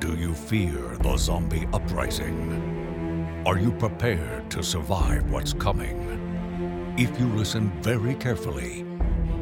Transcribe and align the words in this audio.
Do 0.00 0.14
you 0.14 0.32
fear 0.32 0.96
the 1.00 1.16
zombie 1.16 1.66
uprising? 1.72 3.42
Are 3.44 3.58
you 3.58 3.72
prepared 3.72 4.48
to 4.52 4.62
survive 4.62 5.28
what's 5.30 5.52
coming? 5.52 6.94
If 6.96 7.18
you 7.18 7.26
listen 7.26 7.70
very 7.82 8.14
carefully, 8.14 8.84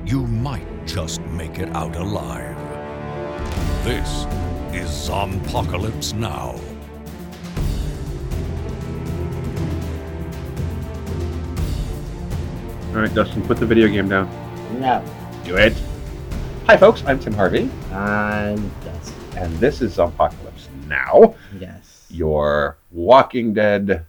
you 0.07 0.27
might 0.27 0.87
just 0.87 1.21
make 1.23 1.59
it 1.59 1.69
out 1.77 1.95
alive. 1.97 2.57
This 3.85 4.25
is 4.73 4.89
Zombpocalypse 4.89 6.15
Now. 6.15 6.59
All 12.95 13.03
right, 13.03 13.15
Dustin, 13.15 13.43
put 13.47 13.59
the 13.59 13.67
video 13.67 13.89
game 13.89 14.09
down. 14.09 14.29
No. 14.81 15.05
Do 15.45 15.57
it. 15.57 15.75
Hi, 16.67 16.77
folks. 16.79 17.03
I'm 17.07 17.19
Tim 17.19 17.35
Harvey, 17.35 17.71
I'm 17.93 18.71
Dustin. 18.85 19.15
and 19.37 19.53
this 19.59 19.83
is 19.83 19.99
Apocalypse 19.99 20.46
Now, 20.89 21.35
Yes. 21.59 22.07
your 22.11 22.77
Walking 22.93 23.53
Dead 23.55 24.05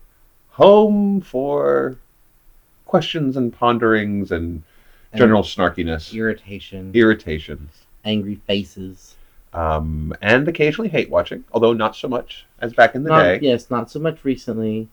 home 0.52 1.22
for 1.22 1.98
questions 2.86 3.38
and 3.38 3.54
ponderings 3.54 4.32
and 4.32 4.64
general 5.16 5.44
snarkiness, 5.44 6.14
Irritation. 6.14 6.92
irritations, 6.94 7.72
angry 8.06 8.36
faces. 8.48 9.16
um, 9.54 10.14
and 10.22 10.48
occasionally 10.48 10.90
hate 10.90 11.10
watching, 11.10 11.44
although 11.54 11.74
not 11.74 11.96
so 11.96 12.08
much 12.08 12.46
as 12.60 12.74
back 12.74 12.94
in 12.96 13.04
the 13.04 13.10
Not, 13.10 13.24
day. 13.24 13.40
yes, 13.42 13.70
not 13.72 13.90
so 13.90 14.00
much 14.00 14.24
recently, 14.24 14.88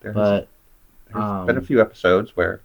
There 0.00 0.12
has, 0.12 0.16
but 0.16 0.48
there's 1.12 1.24
um, 1.24 1.46
been 1.46 1.56
a 1.58 1.60
few 1.62 1.80
episodes 1.80 2.34
where 2.36 2.60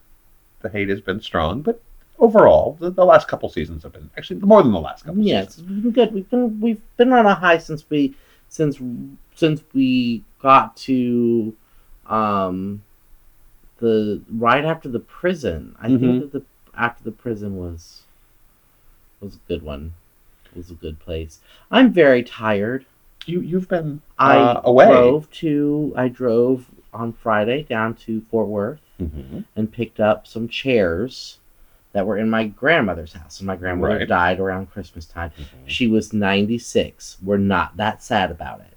the 0.62 0.70
hate 0.70 0.88
has 0.90 1.02
been 1.02 1.20
strong, 1.20 1.62
but 1.62 1.82
overall, 2.20 2.78
the, 2.80 2.90
the 2.92 3.04
last 3.04 3.28
couple 3.28 3.50
seasons 3.50 3.84
have 3.84 3.92
been 3.94 4.10
actually 4.18 4.40
more 4.42 4.62
than 4.64 4.72
the 4.72 4.80
last 4.80 5.04
couple. 5.04 5.22
yes, 5.22 5.46
it's 5.46 5.62
been 5.62 5.92
good. 5.92 6.14
We've 6.14 6.30
been 6.30 6.62
we've 6.62 6.82
been 6.96 7.12
on 7.12 7.26
a 7.26 7.34
high 7.36 7.58
since 7.58 7.90
we 7.90 8.16
since 8.56 8.80
since 9.36 9.62
we 9.74 10.24
got 10.40 10.78
to 10.78 11.54
um 12.08 12.82
the 13.80 14.22
right 14.32 14.64
after 14.64 14.88
the 14.88 15.00
prison. 15.00 15.76
I 15.82 15.90
Mhm. 15.90 16.00
think 16.00 16.20
that 16.20 16.32
the 16.32 16.44
after 16.78 17.04
the 17.04 17.12
prison 17.12 17.58
was 17.58 18.04
was 19.20 19.36
a 19.36 19.48
good 19.50 19.62
one. 19.62 19.94
It 20.46 20.58
Was 20.58 20.72
a 20.72 20.76
good 20.76 21.00
place. 21.00 21.42
I'm 21.70 21.92
very 21.92 22.24
tired. 22.24 22.86
You 23.26 23.42
you've 23.42 23.68
been 23.68 24.02
I 24.18 24.38
uh, 24.38 24.62
away. 24.64 24.86
drove 24.88 25.30
to 25.42 25.94
I 25.98 26.08
drove 26.08 26.68
on 26.94 27.12
Friday 27.12 27.64
down 27.64 27.96
to 28.06 28.22
Fort 28.22 28.48
Worth 28.48 28.80
hmm 28.98 29.40
and 29.58 29.72
picked 29.72 30.00
up 30.00 30.26
some 30.28 30.48
chairs 30.48 31.40
that 31.96 32.06
were 32.06 32.18
in 32.18 32.30
my 32.30 32.44
grandmother's 32.46 33.14
house. 33.14 33.40
And 33.40 33.48
my 33.48 33.56
grandmother 33.56 34.00
Right. 34.00 34.08
died 34.08 34.42
around 34.42 34.70
Christmas 34.70 35.06
time. 35.06 35.32
She 35.66 35.88
was 35.88 36.12
96. 36.12 37.16
We're 37.24 37.38
not 37.38 37.78
that 37.78 38.04
sad 38.04 38.32
about 38.32 38.60
it. 38.60 38.74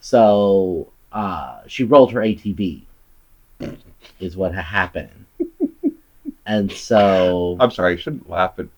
So 0.00 0.88
uh, 1.10 1.60
she 1.66 1.84
rolled 1.84 2.12
her 2.12 2.20
ATV, 2.20 2.82
is 4.20 4.36
what 4.36 4.54
happened. 4.54 5.24
and 6.46 6.70
so 6.70 7.56
I'm 7.58 7.70
sorry, 7.70 7.94
I 7.94 7.96
shouldn't 7.96 8.28
laugh, 8.28 8.52
but 8.54 8.68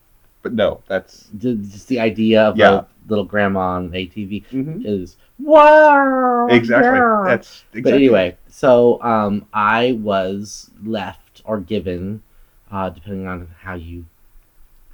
but 0.41 0.53
no, 0.53 0.81
that's 0.87 1.27
the, 1.33 1.55
just 1.55 1.89
the 1.89 1.99
idea 1.99 2.43
of 2.43 2.57
Yeah. 2.57 2.79
a 2.79 2.85
little 3.09 3.25
grandma 3.25 3.75
on 3.75 3.89
ATV 3.91 4.45
Mhm. 4.53 4.85
is 4.85 5.17
wow. 5.37 6.47
exactly 6.49 6.97
yeah." 6.97 7.23
that's 7.27 7.65
exactly. 7.73 7.81
But 7.81 7.93
anyway, 7.93 8.37
so 8.49 9.01
um, 9.03 9.45
I 9.53 9.99
was 10.01 10.71
left 10.81 11.41
or 11.43 11.59
given, 11.59 12.23
uh, 12.71 12.89
depending 12.89 13.27
on 13.27 13.47
how 13.61 13.75
you 13.75 14.05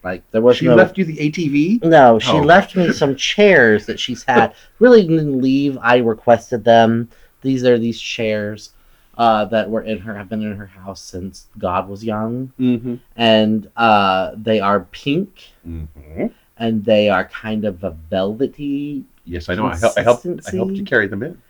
like. 0.04 0.24
There 0.32 0.42
was 0.42 0.58
she 0.58 0.66
no. 0.66 0.76
left 0.76 0.98
you 0.98 1.06
the 1.06 1.18
ATV. 1.18 1.84
no, 1.84 2.20
she 2.20 2.32
Oh. 2.32 2.42
left 2.42 2.76
me 2.76 2.92
some 2.92 3.16
chairs 3.16 3.86
that 3.86 4.00
she's 4.00 4.24
had. 4.24 4.54
Really 4.80 5.02
didn't 5.08 5.42
leave. 5.42 5.78
I 5.82 5.98
requested 5.98 6.64
them. 6.64 7.10
These 7.42 7.64
are 7.66 7.78
these 7.78 8.00
chairs 8.00 8.74
uh, 9.18 9.46
that 9.46 9.70
were 9.70 9.82
in 9.82 9.98
her. 10.00 10.16
Have 10.16 10.30
been 10.30 10.44
in 10.44 10.56
her 10.56 10.68
house 10.68 11.02
since 11.02 11.48
God 11.58 11.88
was 11.90 12.04
young, 12.04 12.52
Mm-hmm. 12.60 12.96
and 13.16 13.70
uh, 13.76 14.32
they 14.36 14.60
are 14.60 14.82
pink, 14.92 15.30
Mm-hmm. 15.68 16.28
and 16.58 16.86
they 16.86 17.10
are 17.10 17.26
kind 17.26 17.66
of 17.66 17.84
a 17.84 17.92
velvety 18.10 19.04
Yes, 19.26 19.50
I 19.50 19.56
know. 19.56 19.66
I, 19.68 19.76
hel- 19.76 19.94
I 19.98 20.02
helped. 20.04 20.26
I 20.26 20.32
helped 20.32 20.46
Consistency. 20.46 20.76
you 20.76 20.86
carry 20.86 21.08
them 21.08 21.22
in. 21.24 21.42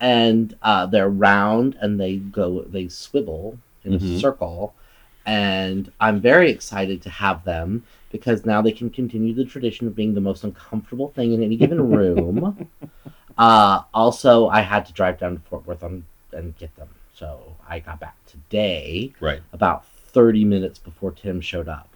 and 0.00 0.54
uh, 0.62 0.86
they're 0.86 1.08
round 1.10 1.76
and 1.80 1.98
they 1.98 2.16
go 2.18 2.62
they 2.62 2.86
swivel 2.88 3.58
in 3.84 3.94
a 3.94 3.98
Mhm. 3.98 4.20
circle 4.20 4.74
and 5.26 5.90
i'm 6.00 6.20
very 6.20 6.50
excited 6.50 7.02
to 7.02 7.10
have 7.10 7.44
them 7.44 7.82
because 8.12 8.46
now 8.46 8.62
they 8.62 8.70
can 8.72 8.88
continue 8.88 9.34
the 9.34 9.44
tradition 9.44 9.86
of 9.86 9.94
being 9.96 10.14
the 10.14 10.20
most 10.20 10.44
uncomfortable 10.44 11.08
thing 11.10 11.32
in 11.32 11.42
any 11.42 11.56
given 11.56 11.90
room 11.90 12.68
uh, 13.38 13.82
also 13.92 14.46
i 14.48 14.60
had 14.60 14.86
to 14.86 14.92
drive 14.92 15.18
down 15.18 15.34
to 15.34 15.40
fort 15.50 15.66
worth 15.66 15.82
on, 15.82 16.04
and 16.32 16.56
get 16.58 16.74
them 16.76 16.88
so 17.12 17.56
i 17.68 17.78
got 17.80 17.98
back 18.00 18.16
today 18.26 19.12
Right. 19.20 19.40
about 19.52 19.84
30 19.86 20.44
minutes 20.44 20.78
before 20.78 21.10
tim 21.12 21.40
showed 21.40 21.68
up 21.68 21.88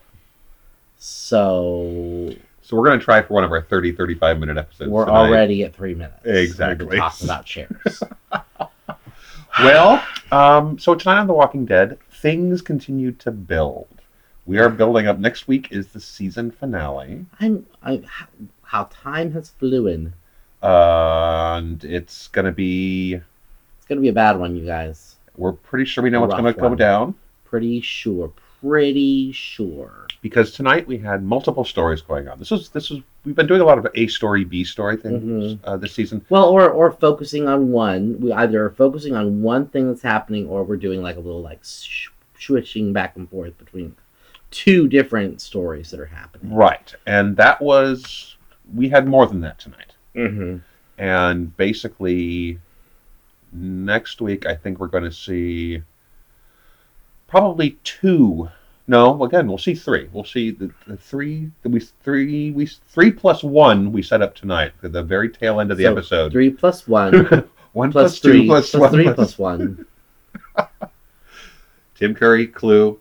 so 0.99 2.35
So 2.63 2.77
we're 2.77 2.85
gonna 2.85 3.01
try 3.01 3.23
for 3.23 3.35
one 3.35 3.45
of 3.45 3.53
our 3.53 3.63
30, 3.63 3.93
35 3.93 4.39
minute 4.39 4.57
episodes. 4.59 4.91
we're 4.91 5.05
tonight. 5.07 5.17
already 5.19 5.63
at 5.65 5.75
three 5.75 5.95
minutes 5.95 6.21
Exactly. 6.25 6.99
talking 6.99 7.27
about 7.27 7.45
chairs 7.47 8.03
Well, 9.59 10.03
um, 10.31 10.79
so 10.79 10.95
tonight 10.95 11.19
on 11.19 11.27
The 11.27 11.33
Walking 11.35 11.67
Dead, 11.67 11.99
things 12.21 12.63
continue 12.63 13.13
to 13.13 13.31
build. 13.31 13.89
We 14.47 14.59
are 14.59 14.69
building 14.69 15.07
up. 15.07 15.19
Next 15.19 15.47
week 15.49 15.69
is 15.71 15.89
the 15.89 16.01
season 16.01 16.51
finale, 16.51 17.27
I'm, 17.41 17.67
I, 17.83 18.03
how, 18.07 18.27
how 18.63 18.85
time 18.91 19.33
has 19.33 19.51
flown. 19.51 20.13
uh, 20.63 21.55
and 21.59 21.83
it's 21.85 22.29
gonna 22.29 22.53
be. 22.53 23.15
It's 23.15 23.87
gonna 23.89 24.01
be 24.01 24.09
a 24.09 24.13
bad 24.13 24.39
one, 24.39 24.57
you 24.57 24.67
guys. 24.67 25.17
We're 25.37 25.53
pretty 25.53 25.85
sure 25.85 26.03
we 26.05 26.11
know 26.11 26.21
what's 26.21 26.35
gonna 26.35 26.53
go 26.53 26.75
down. 26.75 27.15
Pretty 27.45 27.81
sure. 27.81 28.33
Pretty 28.61 29.33
sure. 29.33 30.07
because 30.21 30.53
tonight 30.53 30.87
we 30.87 30.99
had 30.99 31.23
multiple 31.25 31.65
stories 31.65 32.03
going 32.03 32.29
on. 32.29 32.39
This 32.39 32.51
was 32.51 32.69
this 32.69 32.91
was 32.91 33.01
we've 33.25 33.35
been 33.35 33.47
doing 33.47 33.63
a 33.63 33.65
lot 33.65 33.79
of 33.79 33.87
A 33.95 34.07
story, 34.09 34.45
B 34.45 34.65
story 34.65 34.99
things 34.99 35.23
Mhm. 35.55 35.59
uh, 35.65 35.79
this 35.79 35.93
season. 35.95 36.25
Well, 36.29 36.45
or 36.51 36.69
or 36.69 36.91
focusing 36.93 37.49
on 37.49 37.71
one. 37.73 38.21
We 38.21 38.31
either 38.33 38.67
are 38.67 38.71
focusing 38.71 39.17
on 39.17 39.41
one 39.43 39.65
thing 39.67 39.89
that's 39.89 40.03
happening, 40.03 40.47
or 40.47 40.63
we're 40.63 40.77
doing 40.77 41.01
like 41.03 41.17
a 41.17 41.21
little 41.21 41.41
like 41.41 41.61
sh- 41.65 42.10
switching 42.41 42.93
back 42.93 43.17
and 43.17 43.29
forth 43.29 43.57
between 43.59 43.95
two 44.51 44.89
different 44.89 45.41
stories 45.41 45.91
that 45.91 46.01
are 46.01 46.07
happening. 46.07 46.53
Right, 46.53 46.95
and 47.07 47.37
that 47.37 47.61
was 47.61 48.37
we 48.75 48.89
had 48.89 49.07
more 49.07 49.27
than 49.27 49.41
that 49.41 49.59
tonight. 49.59 49.95
Mm-hmm. 50.15 50.57
And 50.99 51.57
basically, 51.57 52.59
next 53.53 54.21
week 54.21 54.47
I 54.47 54.55
think 54.55 54.79
we're 54.79 54.89
going 54.89 55.05
to 55.05 55.13
see 55.13 55.83
probably 57.29 57.79
two. 57.85 58.49
No, 58.87 59.23
again 59.23 59.47
we'll 59.47 59.59
see 59.59 59.75
three. 59.75 60.09
We'll 60.13 60.25
see 60.25 60.51
the, 60.51 60.73
the 60.87 60.97
three 60.97 61.51
that 61.63 61.69
we 61.69 61.81
three 61.81 62.51
we 62.51 62.67
three 62.67 63.13
plus 63.13 63.45
one 63.45 63.93
we 63.93 64.03
set 64.03 64.21
up 64.21 64.35
tonight 64.35 64.73
at 64.83 64.93
the 64.93 65.03
very 65.03 65.29
tail 65.29 65.61
end 65.61 65.71
of 65.71 65.79
the 65.79 65.85
So, 65.85 65.93
episode. 65.93 66.33
Three 66.33 66.51
plus 66.51 66.89
one 66.89 67.13
one 67.73 67.93
plus 67.93 68.19
plus 68.19 68.21
two 68.21 68.33
three 68.33 68.47
plus 68.47 68.71
plus 68.71 68.81
one 68.81 68.93
three 68.93 69.13
plus 69.13 69.39
one. 69.39 69.87
Tim 72.01 72.15
Curry, 72.15 72.47
Clue. 72.47 72.99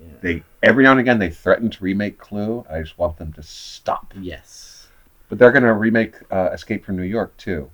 Yeah. 0.00 0.06
They 0.20 0.42
every 0.64 0.82
now 0.84 0.90
and 0.90 1.00
again 1.00 1.18
they 1.20 1.30
threaten 1.30 1.70
to 1.70 1.84
remake 1.84 2.18
Clue. 2.18 2.66
I 2.68 2.82
just 2.82 2.98
want 2.98 3.16
them 3.16 3.32
to 3.34 3.42
stop. 3.42 4.12
Yes. 4.20 4.88
But 5.28 5.38
they're 5.38 5.52
going 5.52 5.62
to 5.62 5.72
remake 5.72 6.16
uh, 6.30 6.50
Escape 6.52 6.84
from 6.84 6.96
New 6.96 7.04
York 7.04 7.34
too. 7.36 7.70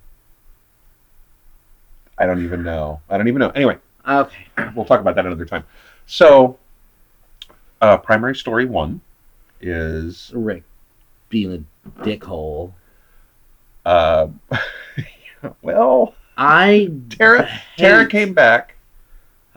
I 2.18 2.26
don't 2.26 2.44
even 2.44 2.62
know. 2.62 3.00
I 3.08 3.16
don't 3.16 3.28
even 3.28 3.40
know. 3.40 3.50
Anyway, 3.50 3.78
Okay. 4.06 4.36
we'll 4.76 4.84
talk 4.84 5.00
about 5.00 5.14
that 5.16 5.24
another 5.26 5.44
time. 5.46 5.64
So, 6.06 6.58
uh, 7.80 7.96
primary 7.96 8.34
story 8.34 8.64
one 8.66 9.00
is 9.60 10.30
Rick 10.34 10.64
being 11.30 11.64
a 11.86 11.88
dickhole. 12.04 12.72
uh, 13.86 14.28
well, 15.62 16.14
I 16.36 16.90
Tara 17.10 17.48
Tara 17.76 18.06
came 18.06 18.34
back. 18.34 18.74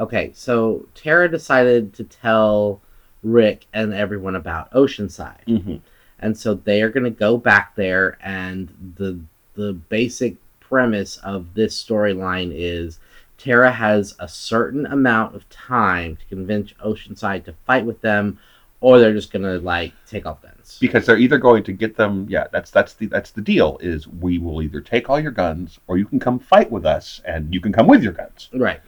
Okay, 0.02 0.32
so 0.34 0.88
Tara 0.96 1.30
decided 1.30 1.94
to 1.94 2.04
tell 2.04 2.82
Rick 3.22 3.68
and 3.72 3.94
everyone 3.94 4.36
about 4.36 4.72
Oceanside. 4.72 5.46
Mm-hmm. 5.48 5.76
And 6.20 6.36
so 6.36 6.56
they 6.56 6.82
are 6.82 6.90
going 6.90 7.04
to 7.04 7.12
go 7.12 7.38
back 7.38 7.76
there 7.76 8.18
and 8.22 8.94
the 8.96 9.20
the 9.54 9.74
basic 9.74 10.38
premise 10.60 11.18
of 11.18 11.54
this 11.54 11.82
storyline 11.82 12.52
is 12.54 13.00
Tara 13.38 13.72
has 13.72 14.16
a 14.20 14.28
certain 14.28 14.88
amount 14.88 15.36
of 15.36 15.48
time 15.50 16.16
to 16.16 16.26
convince 16.26 16.74
Oceanside 16.74 17.46
to 17.46 17.54
fight 17.68 17.86
with 17.86 18.02
them 18.02 18.40
or 18.80 18.98
they're 18.98 19.14
just 19.14 19.32
going 19.32 19.44
to 19.44 19.60
like 19.60 19.94
take 20.08 20.26
off 20.26 20.42
guns. 20.42 20.80
Because 20.82 21.06
they're 21.06 21.18
either 21.18 21.38
going 21.38 21.64
to 21.64 21.72
get 21.72 21.96
them. 21.96 22.26
Yeah, 22.28 22.48
that's 22.52 22.72
that's 22.72 22.94
the 22.96 23.06
that's 23.06 23.32
the 23.32 23.42
deal. 23.42 23.78
Is 23.80 24.08
we 24.08 24.40
will 24.40 24.62
either 24.62 24.82
take 24.82 25.10
all 25.10 25.20
your 25.20 25.32
guns, 25.32 25.80
or 25.88 25.98
you 25.98 26.06
can 26.06 26.20
come 26.20 26.40
fight 26.40 26.72
with 26.72 26.86
us, 26.86 27.22
and 27.26 27.54
you 27.54 27.62
can 27.62 27.72
come 27.72 27.88
with 27.88 28.04
your 28.04 28.14
guns. 28.14 28.50
right. 28.54 28.82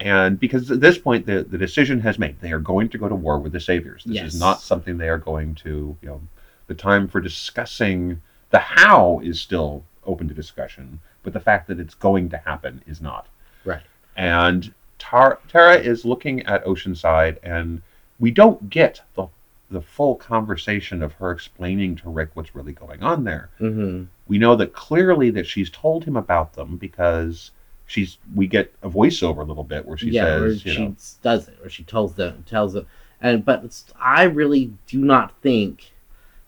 And 0.00 0.38
because 0.38 0.70
at 0.70 0.80
this 0.80 0.98
point, 0.98 1.24
the, 1.26 1.42
the 1.42 1.56
decision 1.58 2.00
has 2.00 2.18
made. 2.18 2.38
They 2.40 2.52
are 2.52 2.58
going 2.58 2.88
to 2.90 2.98
go 2.98 3.08
to 3.08 3.14
war 3.14 3.38
with 3.38 3.52
the 3.52 3.60
Saviors. 3.60 4.04
This 4.04 4.16
Yes. 4.16 4.34
is 4.34 4.40
not 4.40 4.60
something 4.60 4.98
they 4.98 5.08
are 5.08 5.18
going 5.18 5.54
to, 5.56 5.96
you 6.02 6.08
know, 6.08 6.20
the 6.66 6.74
time 6.74 7.08
for 7.08 7.20
discussing 7.20 8.20
the 8.50 8.58
how 8.58 9.20
is 9.24 9.40
still 9.40 9.84
open 10.04 10.28
to 10.28 10.34
discussion, 10.34 11.00
but 11.22 11.32
the 11.32 11.40
fact 11.40 11.66
that 11.68 11.80
it's 11.80 11.94
going 11.94 12.28
to 12.30 12.36
happen 12.38 12.82
is 12.86 13.00
not. 13.00 13.26
Right. 13.64 13.82
And 14.16 14.72
Tar- 14.98 15.38
Tara 15.48 15.76
is 15.76 16.04
looking 16.04 16.44
at 16.46 16.64
Oceanside, 16.64 17.38
and 17.42 17.82
we 18.18 18.30
don't 18.30 18.68
get 18.70 19.00
the 19.14 19.26
the 19.68 19.80
full 19.82 20.14
conversation 20.14 21.02
of 21.02 21.12
her 21.14 21.32
explaining 21.32 21.96
to 21.96 22.08
Rick 22.08 22.30
what's 22.34 22.54
really 22.54 22.72
going 22.72 23.02
on 23.02 23.24
there. 23.24 23.50
hmm 23.58 24.04
We 24.28 24.38
know 24.38 24.54
that 24.56 24.72
clearly 24.72 25.30
that 25.30 25.46
she's 25.46 25.70
told 25.70 26.04
him 26.04 26.16
about 26.16 26.52
them 26.52 26.76
because 26.76 27.50
she's 27.86 28.18
we 28.34 28.46
get 28.46 28.72
a 28.82 28.90
voiceover 28.90 29.38
a 29.38 29.44
little 29.44 29.64
bit 29.64 29.86
where 29.86 29.96
she 29.96 30.10
yeah, 30.10 30.38
where 30.40 30.50
says, 30.50 30.64
you 30.64 30.72
she 30.72 30.84
know, 30.86 30.96
does 31.22 31.48
it, 31.48 31.58
or 31.62 31.68
she 31.68 31.84
tells 31.84 32.14
them, 32.14 32.44
tells 32.46 32.72
them, 32.72 32.86
and 33.20 33.44
but 33.44 33.82
I 33.98 34.24
really 34.24 34.72
do 34.86 34.98
not 34.98 35.32
think 35.40 35.92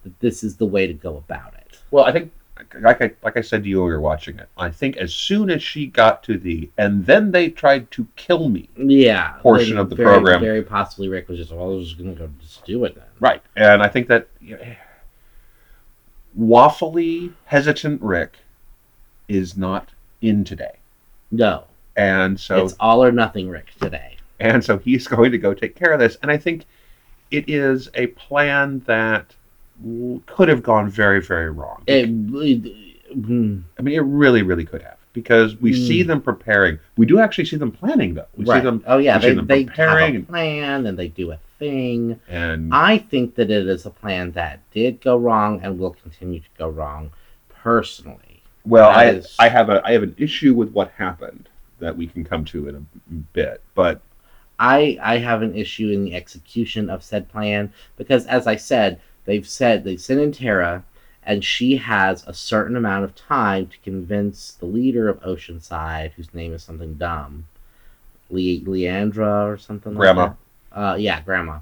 that 0.04 0.18
this 0.20 0.44
is 0.44 0.56
the 0.56 0.66
way 0.66 0.86
to 0.86 0.92
go 0.94 1.16
about 1.16 1.54
it. 1.54 1.78
Well, 1.90 2.04
I 2.04 2.12
think, 2.12 2.32
like 2.80 3.00
I 3.00 3.12
like 3.22 3.36
I 3.36 3.40
said 3.40 3.62
to 3.62 3.68
you 3.68 3.78
when 3.78 3.86
we 3.86 3.92
were 3.92 4.00
watching 4.00 4.38
it, 4.38 4.48
I 4.56 4.70
think 4.70 4.96
as 4.96 5.14
soon 5.14 5.48
as 5.50 5.62
she 5.62 5.86
got 5.86 6.22
to 6.24 6.36
the 6.38 6.68
and 6.76 7.06
then 7.06 7.30
they 7.30 7.48
tried 7.50 7.90
to 7.92 8.06
kill 8.16 8.48
me, 8.48 8.68
Yeah, 8.76 9.32
Portion 9.40 9.70
then 9.76 9.78
of 9.78 9.90
the 9.90 9.96
very, 9.96 10.08
program. 10.08 10.40
Very 10.40 10.62
possibly, 10.62 11.08
Rick 11.08 11.28
was 11.28 11.38
just, 11.38 11.52
well, 11.52 11.64
I 11.64 11.74
was 11.74 11.86
just 11.88 11.98
gonna 11.98 12.14
go 12.14 12.28
just 12.40 12.64
do 12.64 12.84
it 12.84 12.94
then. 12.96 13.04
right? 13.20 13.42
And 13.56 13.82
I 13.82 13.88
think 13.88 14.08
that 14.08 14.28
you 14.40 14.56
know, 14.56 14.62
waffly, 16.38 17.32
hesitant 17.46 18.02
Rick 18.02 18.38
is 19.28 19.56
not 19.56 19.90
in 20.20 20.44
today, 20.44 20.77
No, 21.30 21.64
and 21.96 22.38
so 22.38 22.64
it's 22.64 22.74
all 22.80 23.04
or 23.04 23.12
nothing, 23.12 23.48
Rick. 23.48 23.72
Today. 23.80 24.16
and 24.40 24.64
so 24.64 24.78
he's 24.78 25.06
going 25.16 25.32
to 25.32 25.38
go 25.38 25.54
take 25.54 25.74
care 25.74 25.92
of 25.92 25.98
this. 26.00 26.16
And 26.22 26.30
I 26.30 26.36
think 26.36 26.64
it 27.30 27.48
is 27.48 27.88
a 27.94 28.06
plan 28.08 28.80
that 28.86 29.34
could 30.26 30.48
have 30.48 30.62
gone 30.62 30.88
very, 30.90 31.20
very 31.22 31.50
wrong. 31.50 31.82
It, 31.86 32.08
mm, 32.08 33.62
I 33.78 33.82
mean, 33.82 33.94
it 33.94 34.00
really, 34.02 34.42
really 34.42 34.64
could 34.64 34.82
have 34.82 34.96
because 35.12 35.56
we 35.56 35.72
Mm. 35.72 35.86
see 35.86 36.02
them 36.02 36.20
preparing. 36.20 36.78
We 36.96 37.06
do 37.06 37.18
actually 37.20 37.44
see 37.46 37.56
them 37.56 37.72
planning, 37.72 38.14
though. 38.14 38.26
We 38.36 38.44
right. 38.44 38.60
see 38.60 38.64
them 38.64 38.82
oh 38.86 38.98
yeah, 38.98 39.18
they 39.18 39.34
them 39.34 39.46
they 39.46 39.64
preparing 39.64 40.14
have 40.14 40.22
a 40.22 40.26
plan 40.26 40.86
and 40.86 40.98
they 40.98 41.08
do 41.08 41.32
a 41.32 41.38
thing. 41.58 42.20
and 42.28 42.72
I 42.72 42.98
think 42.98 43.34
that 43.36 43.50
it 43.50 43.66
is 43.66 43.84
a 43.86 43.90
plan 43.90 44.32
that 44.32 44.60
did 44.72 45.00
go 45.00 45.16
wrong 45.16 45.60
and 45.62 45.78
will 45.78 45.90
continue 46.02 46.40
to 46.40 46.48
go 46.56 46.68
wrong. 46.68 47.10
Personally, 47.48 48.27
well, 48.68 48.90
I 48.90 49.04
is- 49.06 49.34
I 49.38 49.48
have 49.48 49.68
a 49.70 49.80
I 49.86 49.92
have 49.92 50.02
an 50.02 50.14
issue 50.18 50.54
with 50.54 50.70
what 50.72 50.90
happened 50.92 51.48
that 51.80 51.96
we 51.96 52.06
can 52.06 52.24
come 52.24 52.44
to 52.46 52.68
in 52.68 52.74
a 52.74 53.12
bit, 53.32 53.62
but 53.74 54.00
I 54.58 54.98
I 55.02 55.18
have 55.18 55.42
an 55.42 55.54
issue 55.54 55.90
in 55.90 56.04
the 56.04 56.14
execution 56.14 56.90
of 56.90 57.02
said 57.02 57.28
plan 57.28 57.72
because, 57.96 58.26
as 58.26 58.46
I 58.46 58.56
said, 58.56 59.00
they've 59.24 59.46
said 59.46 59.84
they 59.84 59.96
sent 59.96 60.20
in 60.20 60.32
Tara, 60.32 60.82
and 61.22 61.44
she 61.44 61.76
has 61.76 62.26
a 62.26 62.34
certain 62.34 62.76
amount 62.76 63.04
of 63.04 63.14
time 63.14 63.66
to 63.68 63.78
convince 63.78 64.52
the 64.52 64.66
leader 64.66 65.08
of 65.08 65.20
Oceanside, 65.22 66.12
whose 66.12 66.34
name 66.34 66.52
is 66.52 66.62
something 66.62 66.94
dumb, 66.94 67.46
Le- 68.30 68.60
Leandra 68.60 69.46
or 69.46 69.56
something. 69.56 69.94
Grandma. 69.94 70.22
Like 70.22 70.32
that. 70.72 70.78
Uh, 70.80 70.94
yeah, 70.96 71.20
Grandma, 71.22 71.60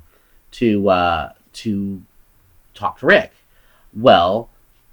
to 0.53 0.89
uh, 0.89 1.33
to 1.53 2.03
talk 2.75 2.99
to 3.01 3.07
Rick. 3.07 3.33
Well, 3.95 4.49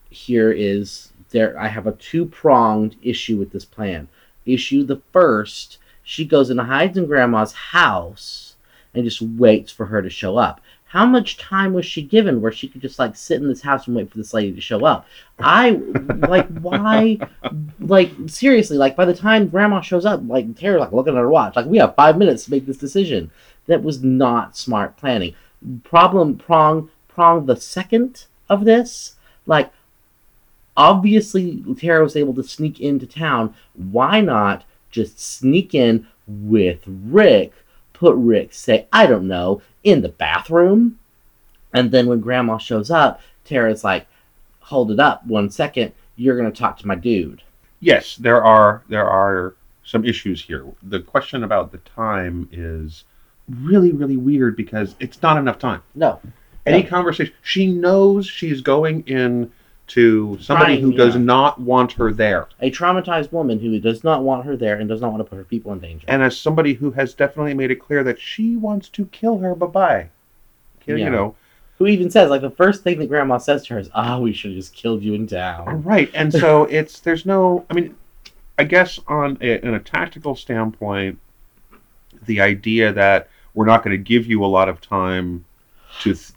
here 0.10 0.52
is 0.52 1.13
there. 1.34 1.60
I 1.60 1.68
have 1.68 1.86
a 1.88 1.92
two 1.92 2.26
pronged 2.26 2.96
issue 3.04 3.38
with 3.38 3.52
this 3.52 3.66
plan. 3.66 4.08
Issue 4.46 4.84
the 4.84 5.02
first 5.12 5.78
she 6.04 6.26
goes 6.26 6.50
and 6.50 6.60
hides 6.60 6.98
in 6.98 7.06
grandma's 7.06 7.54
house 7.54 8.56
and 8.94 9.06
just 9.06 9.22
waits 9.22 9.72
for 9.72 9.86
her 9.86 10.02
to 10.02 10.10
show 10.10 10.38
up. 10.38 10.62
How 10.86 11.08
much 11.08 11.38
time 11.38 11.74
was 11.74 11.88
she 11.88 12.04
given 12.04 12.40
where 12.40 12.52
she 12.52 12.68
could 12.68 12.82
just 12.82 13.00
like 13.00 13.16
sit 13.16 13.42
in 13.42 13.48
this 13.48 13.64
house 13.64 13.88
and 13.88 13.96
wait 13.96 14.12
for 14.12 14.18
this 14.18 14.34
lady 14.34 14.52
to 14.54 14.62
show 14.62 14.86
up? 14.86 15.08
I 15.40 15.72
like 16.28 16.48
why 16.60 17.18
like 17.80 18.12
seriously, 18.28 18.78
like 18.78 18.96
by 18.96 19.06
the 19.06 19.16
time 19.16 19.48
grandma 19.48 19.82
shows 19.82 20.06
up, 20.06 20.22
like 20.28 20.56
Tara's 20.56 20.82
like 20.82 20.92
looking 20.92 21.16
at 21.16 21.20
her 21.20 21.30
watch, 21.30 21.56
like 21.56 21.66
we 21.66 21.80
have 21.80 21.96
five 21.96 22.18
minutes 22.18 22.46
to 22.46 22.52
make 22.52 22.68
this 22.68 22.78
decision. 22.78 23.32
That 23.66 23.82
was 23.82 24.04
not 24.04 24.56
smart 24.56 24.98
planning. 24.98 25.34
Problem 25.84 26.38
prong 26.38 26.92
prong 27.08 27.48
the 27.48 27.56
second 27.56 28.26
of 28.48 28.66
this, 28.66 29.16
like 29.48 29.72
obviously 30.78 31.64
Tara 31.78 32.04
was 32.04 32.16
able 32.16 32.34
to 32.36 32.44
sneak 32.44 32.80
into 32.80 33.06
town. 33.06 33.54
Why 33.74 34.22
not 34.22 34.64
just 34.92 35.20
sneak 35.20 35.74
in 35.74 36.08
with 36.28 36.80
Rick? 36.88 37.54
Put 37.94 38.16
Rick, 38.18 38.54
say, 38.54 38.88
I 38.92 39.06
don't 39.06 39.28
know, 39.28 39.62
in 39.84 40.02
the 40.02 40.10
bathroom. 40.10 41.00
And 41.74 41.92
then 41.92 42.08
when 42.08 42.20
Grandma 42.20 42.58
shows 42.58 42.92
up, 42.92 43.22
Tara's 43.46 43.84
like, 43.84 44.08
hold 44.60 44.92
it 44.92 45.00
up 45.00 45.26
one 45.26 45.50
second. 45.50 45.92
You're 46.16 46.38
going 46.38 46.52
to 46.52 46.58
talk 46.58 46.78
to 46.80 46.88
my 46.88 46.96
dude. 46.96 47.42
yes, 47.80 48.16
there 48.18 48.44
are 48.44 48.84
there 48.88 49.08
are 49.10 49.56
some 49.84 50.06
issues 50.06 50.42
here. 50.42 50.66
The 50.84 51.02
question 51.02 51.44
about 51.44 51.72
the 51.72 51.80
time 51.80 52.48
is 52.52 53.04
really 53.50 53.92
really 53.92 54.16
weird 54.16 54.56
because 54.56 54.96
it's 55.00 55.22
not 55.22 55.38
enough 55.38 55.60
time. 55.60 55.82
No. 55.96 56.20
Any 56.66 56.84
Yeah. 56.84 56.88
conversation, 56.90 57.34
she 57.42 57.68
knows 57.68 58.26
she's 58.26 58.62
going 58.62 59.02
in 59.08 59.52
to 59.88 60.38
somebody 60.42 60.76
Trying, 60.78 60.82
who 60.82 60.94
does 60.94 61.16
yeah. 61.16 61.22
not 61.22 61.60
want 61.60 61.92
her 61.94 62.12
there. 62.14 62.48
A 62.62 62.72
traumatized 62.72 63.32
woman 63.34 63.60
who 63.60 63.78
does 63.80 64.04
not 64.04 64.24
want 64.24 64.46
her 64.46 64.56
there 64.56 64.78
and 64.80 64.88
does 64.88 65.02
not 65.02 65.12
want 65.12 65.20
to 65.20 65.30
put 65.30 65.36
her 65.36 65.44
people 65.44 65.74
in 65.74 65.80
danger. 65.80 66.06
and 66.08 66.24
as 66.24 66.38
somebody 66.38 66.74
who 66.74 66.92
has 66.92 67.14
definitely 67.14 67.54
made 67.54 67.70
it 67.70 67.76
clear 67.82 68.04
that 68.04 68.20
she 68.20 68.56
wants 68.56 68.88
to 68.90 69.06
kill 69.08 69.40
her 69.40 69.54
bye 69.56 69.66
bye. 69.68 70.10
You 70.86 70.98
Yeah. 70.98 71.10
know, 71.10 71.36
who 71.78 71.88
even 71.88 72.10
says, 72.12 72.30
like, 72.30 72.42
the 72.42 72.50
first 72.50 72.84
thing 72.84 73.00
that 73.00 73.08
Grandma 73.08 73.38
says 73.40 73.66
to 73.66 73.74
her 73.74 73.80
is, 73.80 73.90
ah, 73.94 74.20
we 74.20 74.32
should 74.34 74.52
have 74.52 74.58
just 74.60 74.74
killed 74.74 75.02
you 75.04 75.14
in 75.16 75.28
town. 75.28 75.82
right? 75.84 76.10
And 76.14 76.32
so 76.32 76.64
it's 76.70 77.00
there's 77.00 77.26
no. 77.26 77.66
I 77.70 77.74
mean, 77.74 77.96
I 78.60 78.64
guess 78.66 79.00
on 79.08 79.38
a, 79.42 79.66
in 79.66 79.74
a 79.74 79.80
tactical 79.80 80.36
standpoint, 80.36 81.20
the 82.26 82.40
idea 82.42 82.94
that 82.94 83.28
we're 83.54 83.66
not 83.66 83.84
going 83.84 83.96
to 83.98 84.02
give 84.04 84.28
you 84.28 84.44
a 84.44 84.48
lot 84.48 84.70
of 84.70 84.80
time 84.82 85.46
to 86.02 86.14
th- 86.14 86.32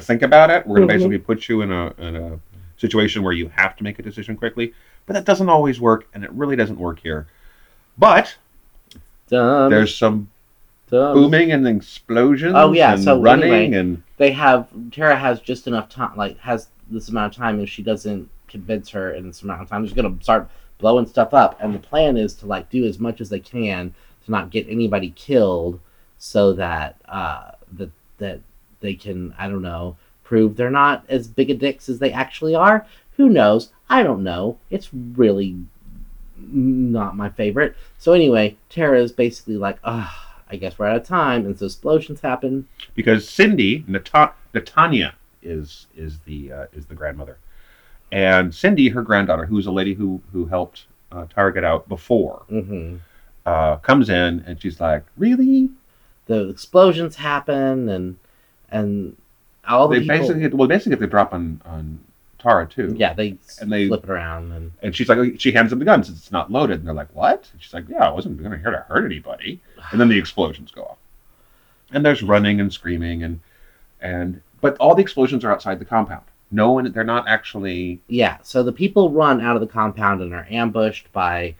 to 0.00 0.04
think 0.06 0.22
about 0.22 0.50
it. 0.50 0.66
We're 0.66 0.76
going 0.76 0.88
to 0.88 0.94
Mhm. 0.94 0.98
basically 0.98 1.18
put 1.18 1.48
you 1.48 1.62
in 1.62 1.72
a 1.72 1.92
in 1.98 2.16
a 2.16 2.38
situation 2.76 3.22
where 3.22 3.32
you 3.32 3.48
have 3.54 3.76
to 3.76 3.84
make 3.84 3.98
a 3.98 4.02
decision 4.02 4.36
quickly. 4.36 4.72
But 5.06 5.14
that 5.14 5.24
doesn't 5.24 5.48
always 5.48 5.80
work, 5.80 6.06
and 6.14 6.24
it 6.24 6.30
really 6.32 6.56
doesn't 6.56 6.78
work 6.78 6.98
here. 7.00 7.26
But 7.98 8.36
Dumb, 9.28 9.70
there's 9.70 9.94
some 9.94 10.28
dumb. 10.90 11.14
booming 11.14 11.52
and 11.52 11.66
explosions. 11.66 12.54
Oh, 12.56 12.72
yeah, 12.72 12.94
and 12.94 13.02
so 13.02 13.20
running 13.20 13.52
anyway, 13.52 13.78
and 13.78 14.02
they 14.18 14.32
have 14.32 14.68
Tara 14.90 15.16
has 15.16 15.40
just 15.40 15.66
enough 15.66 15.88
time, 15.88 16.16
like 16.16 16.38
has 16.38 16.68
this 16.90 17.08
amount 17.08 17.32
of 17.34 17.36
time. 17.38 17.60
If 17.60 17.68
she 17.68 17.82
doesn't 17.82 18.28
convince 18.48 18.90
her 18.90 19.12
in 19.12 19.26
this 19.26 19.42
amount 19.42 19.62
of 19.62 19.68
time, 19.68 19.84
she's 19.86 19.94
gonna 19.94 20.14
start 20.20 20.48
blowing 20.78 21.06
stuff 21.06 21.32
up. 21.34 21.56
And 21.60 21.74
the 21.74 21.78
plan 21.78 22.16
is 22.16 22.34
to 22.34 22.46
like 22.46 22.68
do 22.70 22.84
as 22.84 22.98
much 22.98 23.20
as 23.20 23.28
they 23.30 23.40
can 23.40 23.94
to 24.24 24.30
not 24.30 24.50
get 24.50 24.66
anybody 24.68 25.10
killed, 25.16 25.80
so 26.18 26.52
that 26.52 26.96
uh, 27.08 27.52
that 27.72 27.90
that 28.18 28.40
they 28.86 28.94
can 28.94 29.34
I 29.38 29.48
don't 29.48 29.62
know 29.62 29.96
prove 30.24 30.56
they're 30.56 30.70
not 30.70 31.04
as 31.08 31.28
big 31.28 31.50
a 31.50 31.54
dicks 31.54 31.88
as 31.88 31.98
they 31.98 32.12
actually 32.12 32.54
are. 32.54 32.86
Who 33.16 33.28
knows? 33.28 33.70
I 33.88 34.02
don't 34.02 34.24
know. 34.24 34.58
It's 34.70 34.92
really 34.92 35.56
not 36.36 37.16
my 37.16 37.28
favorite. 37.30 37.76
So 37.98 38.12
anyway, 38.12 38.56
Tara 38.68 39.00
is 39.00 39.12
basically 39.12 39.56
like, 39.56 39.78
ah. 39.84 40.22
I 40.48 40.54
guess 40.54 40.78
we're 40.78 40.86
out 40.86 40.96
of 40.96 41.02
time, 41.04 41.44
and 41.44 41.58
so 41.58 41.66
explosions 41.66 42.20
happen. 42.20 42.68
because 42.94 43.28
Cindy 43.28 43.84
Nata- 43.88 44.32
Natania 44.54 45.14
is 45.42 45.88
is 45.96 46.20
the 46.20 46.52
uh, 46.52 46.66
is 46.72 46.86
the 46.86 46.94
grandmother, 46.94 47.38
and 48.12 48.54
Cindy, 48.54 48.88
her 48.90 49.02
granddaughter, 49.02 49.46
who's 49.46 49.66
a 49.66 49.72
lady 49.72 49.94
who 49.94 50.20
who 50.32 50.46
helped 50.46 50.86
uh, 51.10 51.26
Tara 51.34 51.52
get 51.52 51.64
out 51.64 51.88
before, 51.88 52.44
hmm 52.48 52.98
uh, 53.44 53.78
comes 53.78 54.08
in 54.08 54.44
and 54.46 54.62
she's 54.62 54.80
like, 54.80 55.04
"Really?" 55.16 55.70
The 56.26 56.48
explosions 56.48 57.16
happen, 57.16 57.88
and 57.88 58.16
and 58.70 59.16
all 59.68 59.88
the 59.88 59.96
They 59.96 60.00
people. 60.02 60.18
basically 60.18 60.48
well, 60.48 60.68
basically 60.68 60.96
they 60.96 61.06
drop 61.06 61.32
on 61.32 61.60
on 61.64 61.98
Tara 62.38 62.66
too. 62.66 62.94
yeah, 62.96 63.12
they, 63.14 63.36
And 63.60 63.72
they- 63.72 63.88
flip 63.88 64.04
it 64.04 64.10
around, 64.10 64.52
and 64.52 64.70
And 64.82 64.94
she's 64.94 65.08
like, 65.08 65.40
she 65.40 65.50
hands 65.52 65.70
them 65.70 65.78
the 65.80 65.84
gun 65.84 66.04
since 66.04 66.18
it's 66.18 66.30
not 66.32 66.52
loaded, 66.52 66.78
and 66.78 66.86
they're 66.86 66.94
like, 66.94 67.12
"What?" 67.14 67.48
And 67.52 67.60
she's 67.62 67.72
like, 67.74 67.88
"Yeah, 67.88 68.04
I 68.06 68.10
wasn't 68.10 68.38
going 68.38 68.52
to 68.52 68.58
here 68.58 68.70
to 68.70 68.84
hurt 68.88 69.04
anybody." 69.04 69.60
And 69.90 70.00
then 70.00 70.08
the 70.08 70.18
explosions 70.18 70.70
go 70.70 70.82
off, 70.82 70.98
and 71.92 72.04
there's 72.04 72.22
running 72.22 72.60
and 72.60 72.72
screaming 72.72 73.22
and 73.22 73.40
and 74.00 74.40
but 74.60 74.76
all 74.78 74.94
the 74.94 75.02
explosions 75.02 75.44
are 75.44 75.50
outside 75.50 75.78
the 75.78 75.84
compound. 75.84 76.24
No 76.50 76.70
one, 76.70 76.90
they're 76.92 77.02
not 77.04 77.26
actually 77.26 78.00
yeah. 78.08 78.36
So 78.42 78.62
the 78.62 78.72
people 78.72 79.10
run 79.10 79.40
out 79.40 79.56
of 79.56 79.60
the 79.60 79.66
compound 79.66 80.20
and 80.20 80.32
are 80.32 80.46
ambushed 80.50 81.12
by 81.12 81.54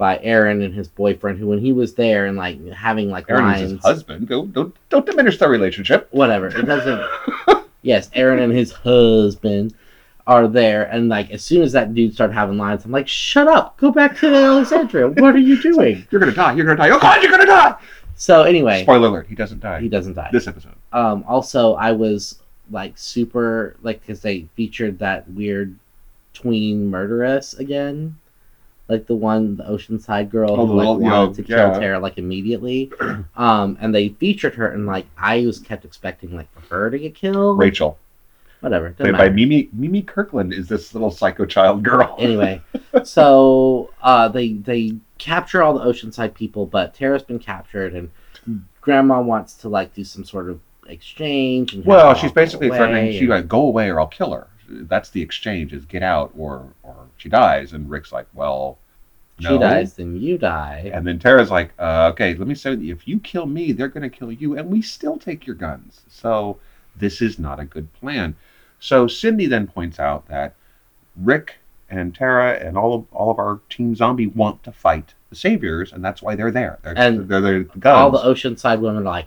by 0.00 0.18
Aaron 0.22 0.62
and 0.62 0.72
his 0.74 0.88
boyfriend, 0.88 1.38
who 1.38 1.46
when 1.46 1.58
he 1.58 1.74
was 1.74 1.92
there 1.92 2.24
and 2.24 2.34
like 2.34 2.58
having 2.72 3.10
like 3.10 3.26
Aaron 3.28 3.44
lines, 3.44 3.70
his 3.72 3.80
husband. 3.82 4.28
Don't 4.28 4.50
don't 4.50 4.74
don't 4.88 5.04
diminish 5.04 5.36
their 5.36 5.50
relationship. 5.50 6.08
whatever. 6.10 6.46
It 6.46 6.64
doesn't. 6.64 7.06
yes, 7.82 8.08
Aaron 8.14 8.38
and 8.38 8.50
his 8.50 8.72
husband 8.72 9.74
are 10.26 10.48
there, 10.48 10.84
and 10.84 11.10
like 11.10 11.30
as 11.30 11.44
soon 11.44 11.60
as 11.60 11.72
that 11.72 11.92
dude 11.92 12.14
started 12.14 12.32
having 12.32 12.56
lines, 12.56 12.86
I'm 12.86 12.90
like, 12.92 13.08
shut 13.08 13.46
up, 13.46 13.76
go 13.76 13.92
back 13.92 14.16
to 14.20 14.34
Alexandria. 14.34 15.06
What 15.06 15.34
are 15.34 15.38
you 15.38 15.60
doing? 15.60 16.06
You're 16.10 16.20
gonna 16.20 16.32
die. 16.32 16.54
You're 16.54 16.64
gonna 16.64 16.78
die. 16.78 16.88
Oh 16.88 16.98
God, 16.98 17.22
you're 17.22 17.30
gonna 17.30 17.44
die. 17.44 17.76
So 18.16 18.44
anyway, 18.44 18.84
Spoiler 18.84 19.08
alert: 19.08 19.26
He 19.28 19.34
doesn't 19.34 19.60
die. 19.60 19.82
he 19.82 19.90
doesn't 19.90 20.14
die. 20.14 20.30
This 20.32 20.46
episode. 20.48 20.72
Um, 20.94 21.26
also, 21.28 21.74
I 21.74 21.92
was 21.92 22.40
like 22.70 22.96
super 22.96 23.76
like 23.82 24.00
because 24.00 24.22
they 24.22 24.48
featured 24.56 24.98
that 25.00 25.28
weird 25.28 25.76
tween 26.32 26.88
murderess 26.90 27.52
again, 27.52 28.16
like 28.90 29.06
the 29.06 29.14
one, 29.14 29.56
the 29.56 29.64
Oceanside 29.64 30.30
girl 30.30 30.50
Oh, 30.50 30.66
who 30.66 30.74
like 30.74 30.98
wanted 30.98 31.36
to 31.36 31.42
kill 31.44 31.58
yeah. 31.58 31.78
Tara 31.78 31.98
like 32.00 32.18
immediately. 32.18 32.92
um, 33.36 33.78
and 33.80 33.94
they 33.94 34.08
featured 34.10 34.56
her, 34.56 34.68
and 34.68 34.84
like 34.84 35.06
I 35.16 35.46
was 35.46 35.60
kept 35.60 35.84
expecting 35.84 36.34
like 36.34 36.52
for 36.52 36.74
her 36.74 36.90
to 36.90 36.98
get 36.98 37.14
killed. 37.14 37.58
Rachel, 37.58 37.98
Whatever. 38.60 38.90
played 38.90 39.16
by. 39.16 39.28
Mimi 39.30 39.68
Mimi 39.72 40.02
Kirkland, 40.02 40.52
is 40.52 40.68
this 40.68 40.92
little 40.92 41.10
psycho 41.10 41.46
child 41.46 41.82
girl. 41.82 42.16
anyway, 42.18 42.60
so 43.04 43.90
uh, 44.02 44.28
they 44.28 44.54
they 44.54 44.96
capture 45.18 45.62
all 45.62 45.72
the 45.78 45.84
Oceanside 45.84 46.34
people, 46.34 46.66
but 46.66 46.92
Tara's 46.92 47.22
been 47.22 47.38
captured, 47.38 47.94
and 47.94 48.10
Grandma 48.80 49.20
wants 49.20 49.54
to 49.54 49.68
like 49.68 49.94
do 49.94 50.02
some 50.04 50.24
sort 50.24 50.50
of 50.50 50.60
exchange. 50.88 51.74
And 51.74 51.84
Well, 51.84 52.14
she's 52.14 52.32
basically 52.32 52.68
threatening. 52.68 53.12
She 53.12 53.26
like 53.28 53.46
go 53.46 53.62
away 53.62 53.88
or 53.88 54.00
I'll 54.00 54.08
kill 54.08 54.32
her. 54.32 54.48
That's 54.68 55.10
the 55.10 55.22
exchange: 55.22 55.72
is 55.72 55.84
get 55.84 56.02
out 56.02 56.32
or 56.36 56.72
or 56.82 57.06
she 57.16 57.28
dies. 57.28 57.72
And 57.72 57.88
Rick's 57.88 58.12
like, 58.12 58.26
well, 58.34 58.78
she 59.40 59.48
no. 59.48 59.58
dies, 59.58 59.94
then 59.94 60.16
you 60.16 60.38
die. 60.38 60.90
And 60.92 61.06
then 61.06 61.18
Tara's 61.18 61.50
like, 61.50 61.72
uh, 61.78 62.10
okay, 62.12 62.34
let 62.34 62.46
me 62.46 62.54
say, 62.54 62.74
if 62.74 63.08
you 63.08 63.18
kill 63.20 63.46
me, 63.46 63.72
they're 63.72 63.88
going 63.88 64.08
to 64.08 64.16
kill 64.16 64.32
you, 64.32 64.56
and 64.58 64.70
we 64.70 64.82
still 64.82 65.18
take 65.18 65.46
your 65.46 65.56
guns. 65.56 66.02
So 66.08 66.58
this 66.96 67.20
is 67.22 67.38
not 67.38 67.60
a 67.60 67.64
good 67.64 67.92
plan. 67.94 68.36
So 68.78 69.06
Cindy 69.06 69.46
then 69.46 69.66
points 69.66 69.98
out 69.98 70.28
that 70.28 70.54
Rick 71.16 71.56
and 71.88 72.14
Tara 72.14 72.54
and 72.54 72.78
all 72.78 72.94
of 72.94 73.04
all 73.12 73.30
of 73.30 73.38
our 73.38 73.60
Team 73.68 73.94
Zombie 73.94 74.28
want 74.28 74.62
to 74.64 74.72
fight 74.72 75.14
the 75.28 75.36
Saviors, 75.36 75.92
and 75.92 76.04
that's 76.04 76.22
why 76.22 76.34
they're 76.34 76.50
there. 76.50 76.78
They're, 76.82 76.94
And 76.96 77.28
they're, 77.28 77.40
they're 77.40 77.64
the 77.64 77.78
guns. 77.78 77.96
all 77.96 78.10
the 78.10 78.18
Oceanside 78.18 78.80
women 78.80 79.02
are 79.02 79.04
like, 79.04 79.26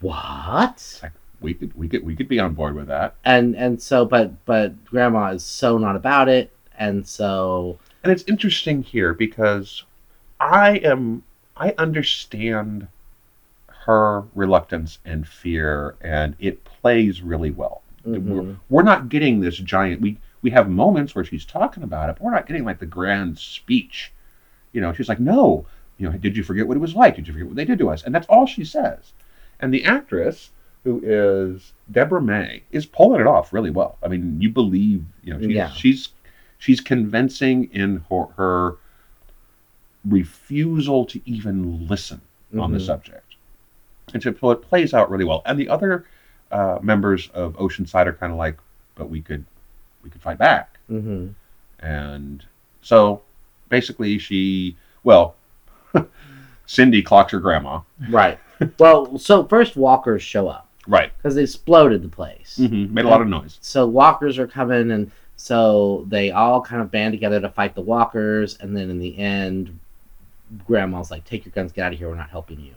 "What?" 0.00 1.00
Like, 1.02 1.12
we 1.40 1.54
could 1.54 1.74
we 1.76 1.88
could 1.88 2.04
we 2.04 2.16
could 2.16 2.28
be 2.28 2.40
on 2.40 2.54
board 2.54 2.74
with 2.74 2.88
that. 2.88 3.14
And 3.24 3.54
and 3.54 3.80
so, 3.80 4.04
but 4.04 4.44
but 4.44 4.84
Grandma 4.86 5.32
is 5.32 5.44
so 5.44 5.78
not 5.78 5.96
about 5.96 6.28
it, 6.28 6.52
and 6.78 7.06
so 7.06 7.78
And 8.02 8.12
it's 8.12 8.24
interesting 8.26 8.82
here 8.82 9.12
because 9.14 9.84
I 10.40 10.76
am 10.78 11.22
I 11.56 11.74
understand 11.78 12.88
her 13.68 14.24
reluctance 14.34 14.98
and 15.04 15.26
fear, 15.26 15.96
and 16.00 16.36
it 16.38 16.64
plays 16.64 17.22
really 17.22 17.50
well. 17.50 17.82
We're, 18.04 18.18
mhm. 18.20 18.56
we're 18.70 18.82
not 18.82 19.08
getting 19.08 19.40
this 19.40 19.56
giant. 19.56 20.00
We 20.00 20.18
we 20.42 20.50
have 20.50 20.68
moments 20.70 21.14
where 21.14 21.24
she's 21.24 21.44
talking 21.44 21.82
about 21.82 22.08
it, 22.08 22.16
but 22.16 22.22
we're 22.22 22.30
not 22.34 22.46
getting 22.46 22.64
like 22.64 22.78
the 22.78 22.86
grand 22.86 23.38
speech. 23.38 24.12
You 24.72 24.80
know, 24.80 24.92
she's 24.92 25.08
like, 25.08 25.20
"No, 25.20 25.66
you 25.98 26.08
know, 26.08 26.16
did 26.16 26.36
you 26.36 26.42
forget 26.44 26.68
what 26.68 26.76
it 26.76 26.80
was 26.80 26.94
like? 26.94 27.16
Did 27.16 27.26
you 27.26 27.32
forget 27.32 27.48
what 27.48 27.56
they 27.56 27.64
did 27.64 27.78
to 27.80 27.90
us?" 27.90 28.04
And 28.04 28.14
that's 28.14 28.26
all 28.28 28.46
she 28.46 28.64
says. 28.64 29.12
And 29.60 29.74
the 29.74 29.84
actress, 29.84 30.50
who 30.84 31.00
is 31.04 31.72
Deborah 31.90 32.22
May, 32.22 32.62
is 32.70 32.86
pulling 32.86 33.20
it 33.20 33.26
off 33.26 33.52
really 33.52 33.70
well. 33.70 33.98
I 34.02 34.08
mean, 34.08 34.40
you 34.40 34.50
believe, 34.50 35.04
you 35.24 35.34
know, 35.34 35.40
she's 35.40 35.50
Yeah. 35.50 35.70
she's, 35.70 36.08
she's 36.58 36.80
convincing 36.80 37.70
in 37.72 38.04
her, 38.10 38.24
her 38.36 38.76
refusal 40.04 41.04
to 41.06 41.20
even 41.24 41.86
listen 41.88 42.20
on 42.58 42.72
the 42.72 42.78
Mhm. 42.78 42.86
subject. 42.86 43.34
And 44.14 44.22
so, 44.22 44.30
it 44.50 44.62
plays 44.62 44.94
out 44.94 45.10
really 45.10 45.24
well. 45.24 45.42
And 45.46 45.58
the 45.58 45.68
other 45.68 46.04
uh, 46.50 46.78
members 46.80 47.28
of 47.34 47.52
Oceanside 47.58 48.06
are 48.06 48.14
kind 48.14 48.32
of 48.32 48.38
like, 48.38 48.56
but 48.94 49.10
we 49.10 49.20
could 49.20 49.44
we 50.02 50.08
could 50.08 50.22
fight 50.22 50.38
back. 50.38 50.78
Mhm. 50.90 51.34
And 51.80 52.42
so 52.80 53.20
basically 53.68 54.18
she 54.18 54.74
well 55.04 55.34
Cindy 56.66 57.02
clocks 57.02 57.32
her 57.32 57.38
grandma. 57.40 57.80
right. 58.08 58.38
well, 58.78 59.18
so 59.18 59.44
first 59.44 59.76
walkers 59.76 60.22
show 60.22 60.48
up 60.48 60.68
Right. 60.86 61.12
because 61.18 61.34
they 61.34 61.42
exploded 61.42 62.02
the 62.02 62.08
place. 62.08 62.58
Mm-hmm. 62.58 62.94
Made 62.94 63.04
a 63.04 63.08
lot 63.08 63.20
of 63.20 63.28
noise. 63.28 63.58
so 63.60 63.86
walkers 63.86 64.38
are 64.38 64.46
coming 64.46 64.90
and 64.90 65.10
so 65.40 66.04
they 66.08 66.32
all 66.32 66.60
kind 66.60 66.82
of 66.82 66.90
band 66.90 67.12
together 67.12 67.40
to 67.40 67.48
fight 67.48 67.76
the 67.76 67.80
walkers 67.80 68.58
and 68.60 68.76
then 68.76 68.90
in 68.90 68.98
the 68.98 69.16
end 69.16 69.78
grandma's 70.66 71.12
like 71.12 71.24
take 71.24 71.44
your 71.44 71.52
guns 71.52 71.70
get 71.70 71.84
out 71.84 71.92
of 71.92 71.98
here 71.98 72.08
we're 72.08 72.16
not 72.16 72.28
helping 72.28 72.60
you. 72.60 72.74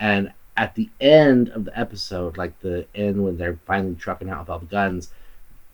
And 0.00 0.32
at 0.56 0.74
the 0.74 0.88
end 1.02 1.50
of 1.50 1.66
the 1.66 1.78
episode 1.78 2.38
like 2.38 2.58
the 2.60 2.86
end 2.94 3.22
when 3.22 3.36
they're 3.36 3.58
finally 3.66 3.94
trucking 3.94 4.30
out 4.30 4.40
with 4.40 4.50
all 4.50 4.58
the 4.58 4.66
guns 4.66 5.10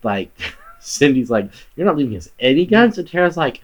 like 0.03 0.29
cindy's 0.81 1.29
like 1.29 1.49
you're 1.75 1.85
not 1.85 1.95
leaving 1.95 2.17
us 2.17 2.29
any 2.37 2.65
guns? 2.65 2.97
And 2.97 3.07
tara's 3.07 3.37
like 3.37 3.61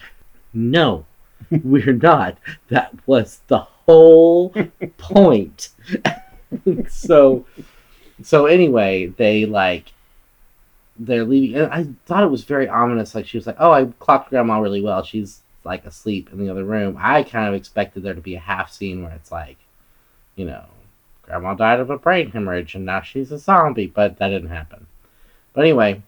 no 0.53 1.05
we're 1.63 1.93
not. 1.93 2.38
That 2.69 2.93
was 3.05 3.41
the 3.48 3.60
whole 3.60 4.53
point. 4.98 5.69
So 6.88 7.46
so 8.24 8.46
anyway 8.46 9.08
they 9.08 9.46
like 9.46 9.91
they're 11.00 11.25
leaving. 11.25 11.56
And 11.56 11.72
i 11.72 11.88
thought 12.06 12.24
it 12.24 12.29
was 12.29 12.44
very 12.44 12.68
ominous 12.68 13.15
like 13.15 13.25
she 13.25 13.38
was 13.38 13.48
like 13.48 13.56
oh 13.60 13.72
i 13.72 13.86
clocked 14.00 14.29
grandma 14.29 14.60
really 14.60 14.82
well. 14.82 15.03
She's 15.03 15.41
like 15.63 15.86
asleep 15.86 16.29
in 16.32 16.39
the 16.39 16.50
other 16.50 16.63
room. 16.63 16.98
I 17.00 17.24
kind 17.24 17.48
of 17.48 17.53
expected 17.53 18.03
there 18.03 18.13
to 18.13 18.22
be 18.22 18.36
a 18.36 18.39
half 18.39 18.72
scene 18.72 19.03
where 19.03 19.13
it's 19.13 19.32
like 19.32 19.58
you 20.36 20.46
know 20.46 20.65
grandma 21.24 21.53
died 21.53 21.79
of 21.79 21.89
a 21.89 21.98
brain 21.98 22.32
hemorrhage 22.32 22.75
and 22.75 22.86
now 22.86 23.01
she's 23.01 23.32
a 23.32 23.38
zombie 23.38 23.88
but 23.88 24.18
that 24.20 24.29
didn't 24.29 24.50
happen. 24.50 24.86
But 25.53 25.62
anyway 25.62 26.01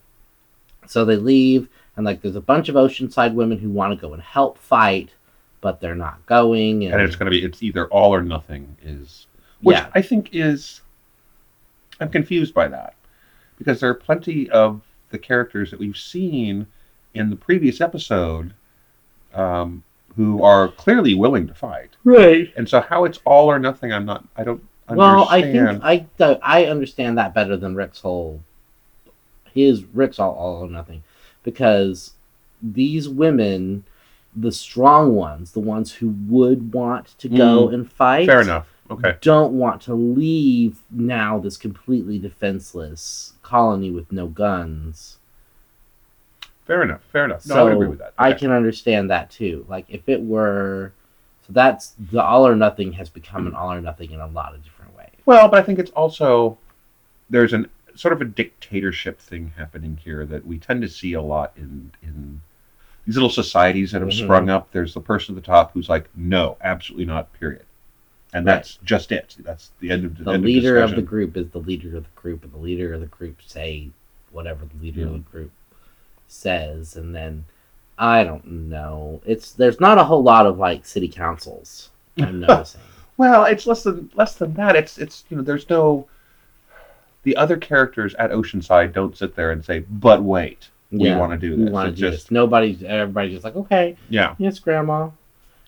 so 0.87 1.05
they 1.05 1.15
leave 1.15 1.69
and 1.95 2.05
like 2.05 2.21
there's 2.21 2.35
a 2.35 2.41
bunch 2.41 2.69
of 2.69 2.75
oceanside 2.75 3.33
women 3.33 3.57
who 3.57 3.69
want 3.69 3.93
to 3.93 4.07
go 4.07 4.13
and 4.13 4.21
help 4.21 4.57
fight 4.57 5.11
but 5.61 5.79
they're 5.79 5.95
not 5.95 6.25
going 6.25 6.83
and, 6.83 6.93
And 6.93 7.03
it's 7.03 7.15
gonna 7.15 7.31
be 7.31 7.43
it's 7.43 7.61
either 7.61 7.87
all 7.87 8.13
or 8.13 8.21
nothing 8.21 8.75
is 8.83 9.27
which 9.61 9.77
yeah. 9.77 9.89
I 9.93 10.01
think 10.01 10.29
is 10.33 10.81
I'm 12.01 12.09
confused 12.09 12.53
by 12.53 12.67
that. 12.67 12.95
Because 13.61 13.79
there 13.79 13.91
are 13.91 13.93
plenty 13.93 14.49
of 14.49 14.81
the 15.11 15.19
characters 15.19 15.69
that 15.69 15.79
we've 15.79 15.97
seen 15.97 16.65
in 17.13 17.29
the 17.29 17.35
previous 17.35 17.79
episode 17.79 18.53
um, 19.35 19.83
who 20.15 20.43
are 20.43 20.67
clearly 20.69 21.13
willing 21.13 21.47
to 21.47 21.53
fight. 21.53 21.91
right 22.03 22.51
And 22.57 22.67
so 22.67 22.81
how 22.81 23.05
it's 23.05 23.19
all 23.23 23.51
or 23.51 23.59
nothing, 23.59 23.93
I'm 23.93 24.05
not. 24.05 24.25
I 24.35 24.43
don't 24.43 24.63
understand. 24.87 24.97
Well, 24.97 25.27
I 25.29 25.41
think 25.41 26.17
I 26.19 26.39
I 26.41 26.65
understand 26.65 27.17
that 27.19 27.35
better 27.35 27.55
than 27.55 27.75
Rick's 27.75 28.01
whole. 28.01 28.41
His 29.53 29.83
Rick's 29.83 30.17
all 30.17 30.33
all 30.33 30.63
or 30.63 30.69
nothing, 30.69 31.03
because 31.43 32.13
these 32.63 33.07
women, 33.07 33.83
the 34.35 34.51
strong 34.51 35.13
ones, 35.13 35.51
the 35.51 35.59
ones 35.59 35.93
who 35.93 36.15
would 36.27 36.73
want 36.73 37.15
to 37.19 37.29
go 37.29 37.69
and 37.69 37.89
fight, 37.91 38.25
fair 38.25 38.41
enough. 38.41 38.67
Okay. 38.91 39.17
don't 39.21 39.53
want 39.53 39.81
to 39.83 39.93
leave 39.93 40.81
now 40.91 41.39
this 41.39 41.55
completely 41.57 42.19
defenseless 42.19 43.33
colony 43.41 43.89
with 43.89 44.11
no 44.11 44.27
guns. 44.27 45.17
Fair 46.65 46.83
enough. 46.83 47.01
Fair 47.11 47.25
enough. 47.25 47.45
No, 47.47 47.55
so 47.55 47.59
I 47.61 47.63
would 47.63 47.73
agree 47.73 47.87
with 47.87 47.99
that. 47.99 48.13
I 48.17 48.33
can 48.33 48.51
understand 48.51 49.09
that 49.09 49.29
too. 49.31 49.65
Like 49.69 49.85
if 49.89 50.07
it 50.09 50.21
were, 50.21 50.91
so 51.47 51.53
that's 51.53 51.93
the 52.11 52.21
all 52.21 52.45
or 52.47 52.55
nothing 52.55 52.91
has 52.93 53.09
become 53.09 53.47
an 53.47 53.55
all 53.55 53.71
or 53.71 53.81
nothing 53.81 54.11
in 54.11 54.19
a 54.19 54.27
lot 54.27 54.53
of 54.53 54.63
different 54.63 54.95
ways. 54.95 55.09
Well, 55.25 55.47
but 55.47 55.59
I 55.59 55.63
think 55.63 55.79
it's 55.79 55.91
also 55.91 56.57
there's 57.29 57.53
an 57.53 57.69
sort 57.95 58.13
of 58.13 58.21
a 58.21 58.25
dictatorship 58.25 59.19
thing 59.19 59.51
happening 59.57 59.97
here 60.03 60.25
that 60.25 60.45
we 60.45 60.57
tend 60.57 60.81
to 60.81 60.87
see 60.89 61.13
a 61.13 61.21
lot 61.21 61.51
in 61.55 61.91
in 62.03 62.41
these 63.05 63.15
little 63.15 63.29
societies 63.29 63.91
that 63.91 64.01
have 64.01 64.09
Mhm. 64.11 64.23
sprung 64.23 64.49
up. 64.49 64.71
There's 64.71 64.93
the 64.93 65.01
person 65.01 65.35
at 65.35 65.41
the 65.43 65.45
top 65.45 65.73
who's 65.73 65.89
like, 65.89 66.07
no, 66.15 66.57
absolutely 66.61 67.05
not, 67.05 67.33
period. 67.33 67.63
And 68.33 68.45
Right. 68.45 68.55
that's 68.55 68.79
just 68.83 69.11
it. 69.11 69.35
That's 69.39 69.71
the 69.79 69.91
end 69.91 70.05
of 70.05 70.17
the 70.17 70.31
end 70.31 70.43
leader 70.43 70.77
of, 70.79 70.95
the 70.95 71.01
group 71.01 71.35
is 71.35 71.49
the 71.49 71.59
leader 71.59 71.97
of 71.97 72.03
the 72.03 72.09
group 72.21 72.43
and 72.43 72.53
the 72.53 72.57
leader 72.57 72.93
of 72.93 73.01
the 73.01 73.07
group 73.07 73.41
say 73.45 73.89
whatever 74.31 74.65
the 74.65 74.81
leader 74.81 75.03
of 75.03 75.11
the 75.11 75.17
hmm. 75.17 75.31
group 75.31 75.51
says 76.29 76.95
and 76.95 77.13
then 77.13 77.43
i 77.97 78.23
don't 78.23 78.47
know 78.47 79.19
it's 79.25 79.51
there's 79.51 79.81
not 79.81 79.97
a 79.97 80.03
whole 80.05 80.23
lot 80.23 80.45
of 80.45 80.57
like 80.57 80.85
city 80.85 81.09
councils 81.09 81.89
i'm 82.19 82.39
noticing 82.47 82.79
Well, 83.17 83.43
it's 83.45 83.67
less 83.67 83.83
than 83.83 84.09
less 84.15 84.35
than 84.35 84.53
that. 84.55 84.75
It's 84.75 84.97
it's 84.97 85.25
you 85.29 85.37
know 85.37 85.43
there's 85.43 85.69
no 85.69 86.07
the 87.23 87.35
other 87.35 87.57
characters 87.57 88.15
at 88.15 88.31
Oceanside 88.31 88.93
don't 88.93 89.15
sit 89.15 89.35
there 89.35 89.51
and 89.51 89.63
say, 89.63 89.79
but 89.79 90.23
wait, 90.23 90.69
we 90.91 91.05
Yeah, 91.05 91.17
want 91.19 91.31
to 91.33 91.37
do 91.37 91.55
we 91.55 91.65
this. 91.65 91.71
want 91.71 91.89
to 91.89 91.95
do 91.95 92.09
just 92.09 92.25
this 92.25 92.31
nobody's 92.31 92.81
everybody's 92.81 93.33
just 93.33 93.43
like 93.43 93.55
okay 93.55 93.95
yeah. 94.09 94.35
yes 94.39 94.57
grandma 94.59 95.09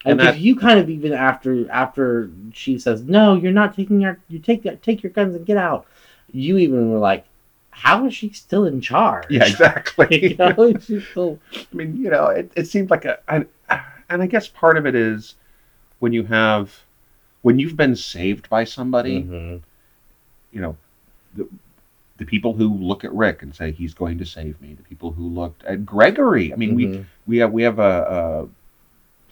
And 0.05 0.19
if 0.21 0.37
you 0.39 0.55
kind 0.55 0.79
of 0.79 0.89
even 0.89 1.13
after 1.13 1.69
after 1.71 2.29
she 2.53 2.77
says 2.77 3.03
no 3.03 3.35
you're 3.35 3.51
not 3.51 3.75
taking 3.75 4.01
your 4.01 4.19
you 4.27 4.39
take 4.39 4.63
take 4.81 5.01
your 5.03 5.11
guns 5.11 5.35
and 5.35 5.45
get 5.45 5.57
out 5.57 5.85
you 6.31 6.57
even 6.57 6.91
were 6.91 6.99
like 6.99 7.25
how 7.71 8.05
is 8.05 8.13
she 8.13 8.29
still 8.29 8.65
in 8.65 8.81
charge 8.81 9.25
Yeah, 9.29 9.45
exactly. 9.45 10.29
you 10.29 10.35
know 10.37 10.73
still 10.79 11.39
I 11.55 11.75
mean, 11.75 11.97
you 11.97 12.09
know, 12.09 12.27
it, 12.27 12.51
it 12.55 12.67
seemed 12.67 12.91
like 12.91 13.05
a, 13.05 13.17
and, 13.27 13.47
and 14.09 14.21
I 14.21 14.27
guess 14.27 14.47
part 14.47 14.77
of 14.77 14.85
it 14.85 14.93
is 14.93 15.35
when 15.99 16.13
you 16.13 16.23
have, 16.25 16.83
when 17.41 17.57
you've 17.57 17.75
been 17.75 17.95
saved 17.95 18.47
by 18.49 18.63
somebody, 18.63 19.23
Mhm. 19.23 19.61
you 20.51 20.61
know, 20.61 20.77
the, 21.35 21.47
the 22.17 22.25
people 22.25 22.53
who 22.53 22.71
look 22.75 23.03
at 23.03 23.11
Rick 23.13 23.41
and 23.41 23.55
say 23.55 23.71
he's 23.71 23.95
going 23.95 24.19
to 24.19 24.25
save 24.25 24.61
me, 24.61 24.75
the 24.75 24.83
people 24.83 25.11
who 25.11 25.27
looked 25.27 25.63
at 25.63 25.83
Gregory. 25.83 26.53
I 26.53 26.55
mean, 26.57 26.75
we 26.75 26.85
Mhm. 26.87 27.05
we 27.25 27.37
have 27.37 27.51
we 27.51 27.63
have 27.63 27.79
a, 27.79 27.83
a 28.45 28.47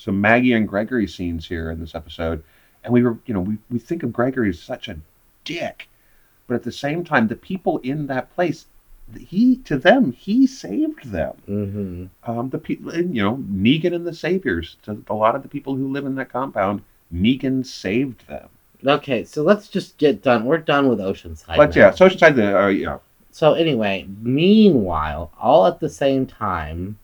some 0.01 0.19
Maggie 0.19 0.53
and 0.53 0.67
Gregory 0.67 1.07
scenes 1.07 1.47
here 1.47 1.69
in 1.69 1.79
this 1.79 1.93
episode, 1.93 2.43
and 2.83 2.91
we 2.91 3.03
were, 3.03 3.17
you 3.27 3.33
know, 3.33 3.41
we 3.41 3.57
we 3.69 3.77
think 3.77 4.01
of 4.03 4.11
Gregory 4.11 4.49
as 4.49 4.59
such 4.59 4.87
a 4.87 4.97
dick, 5.43 5.87
but 6.47 6.55
at 6.55 6.63
the 6.63 6.71
same 6.71 7.03
time, 7.03 7.27
the 7.27 7.35
people 7.35 7.77
in 7.79 8.07
that 8.07 8.33
place 8.33 8.65
he 9.19 9.57
to 9.57 9.77
them 9.77 10.11
he 10.11 10.47
saved 10.47 11.11
them. 11.11 11.33
hmm 11.45 12.05
Um, 12.23 12.49
the 12.49 12.57
people, 12.57 12.95
you 12.95 13.21
know, 13.21 13.37
Negan 13.37 13.93
and 13.93 14.07
the 14.07 14.13
Saviors. 14.13 14.77
To 14.83 15.03
a 15.07 15.13
lot 15.13 15.35
of 15.35 15.43
the 15.43 15.49
people 15.49 15.75
who 15.75 15.91
live 15.91 16.05
in 16.05 16.15
that 16.15 16.29
compound, 16.29 16.81
Negan 17.13 17.65
saved 17.65 18.27
them. 18.27 18.49
Okay, 18.85 19.23
so 19.23 19.43
let's 19.43 19.67
just 19.67 19.97
get 19.97 20.23
done. 20.23 20.45
We're 20.45 20.57
done 20.57 20.87
with 20.87 20.99
Oceanside. 20.99 21.57
But 21.57 21.75
now. 21.75 21.81
yeah, 21.81 21.91
Oceanside, 21.91 22.35
the 22.35 22.59
uh, 22.59 22.67
yeah, 22.67 22.97
So 23.31 23.53
anyway, 23.53 24.07
meanwhile, 24.21 25.31
all 25.39 25.67
at 25.67 25.79
the 25.79 25.89
same 25.89 26.25
time, 26.25 26.97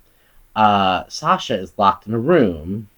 uh, 0.57 1.03
Sasha 1.07 1.57
is 1.57 1.71
locked 1.77 2.07
in 2.07 2.13
a 2.13 2.19
room 2.19 2.89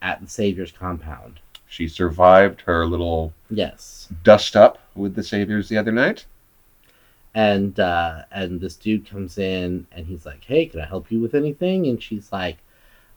at 0.00 0.20
the 0.20 0.28
Savior's 0.28 0.70
compound. 0.70 1.40
she 1.66 1.88
survived 1.88 2.60
her 2.62 2.86
little 2.86 3.32
Yes, 3.50 4.08
dust 4.22 4.54
up 4.54 4.78
with 4.94 5.14
the 5.16 5.22
Saviors 5.24 5.68
the 5.68 5.78
other 5.78 5.90
night. 5.92 6.26
and 7.34 7.78
uh, 7.80 8.22
and 8.30 8.60
this 8.60 8.76
dude 8.76 9.08
comes 9.08 9.38
in 9.38 9.86
and 9.92 10.06
he's 10.06 10.24
like, 10.26 10.44
"Hey, 10.44 10.66
can 10.66 10.80
I 10.80 10.86
help 10.86 11.10
you 11.10 11.20
with 11.20 11.34
anything?" 11.34 11.86
And 11.86 12.02
she's 12.02 12.30
like, 12.32 12.58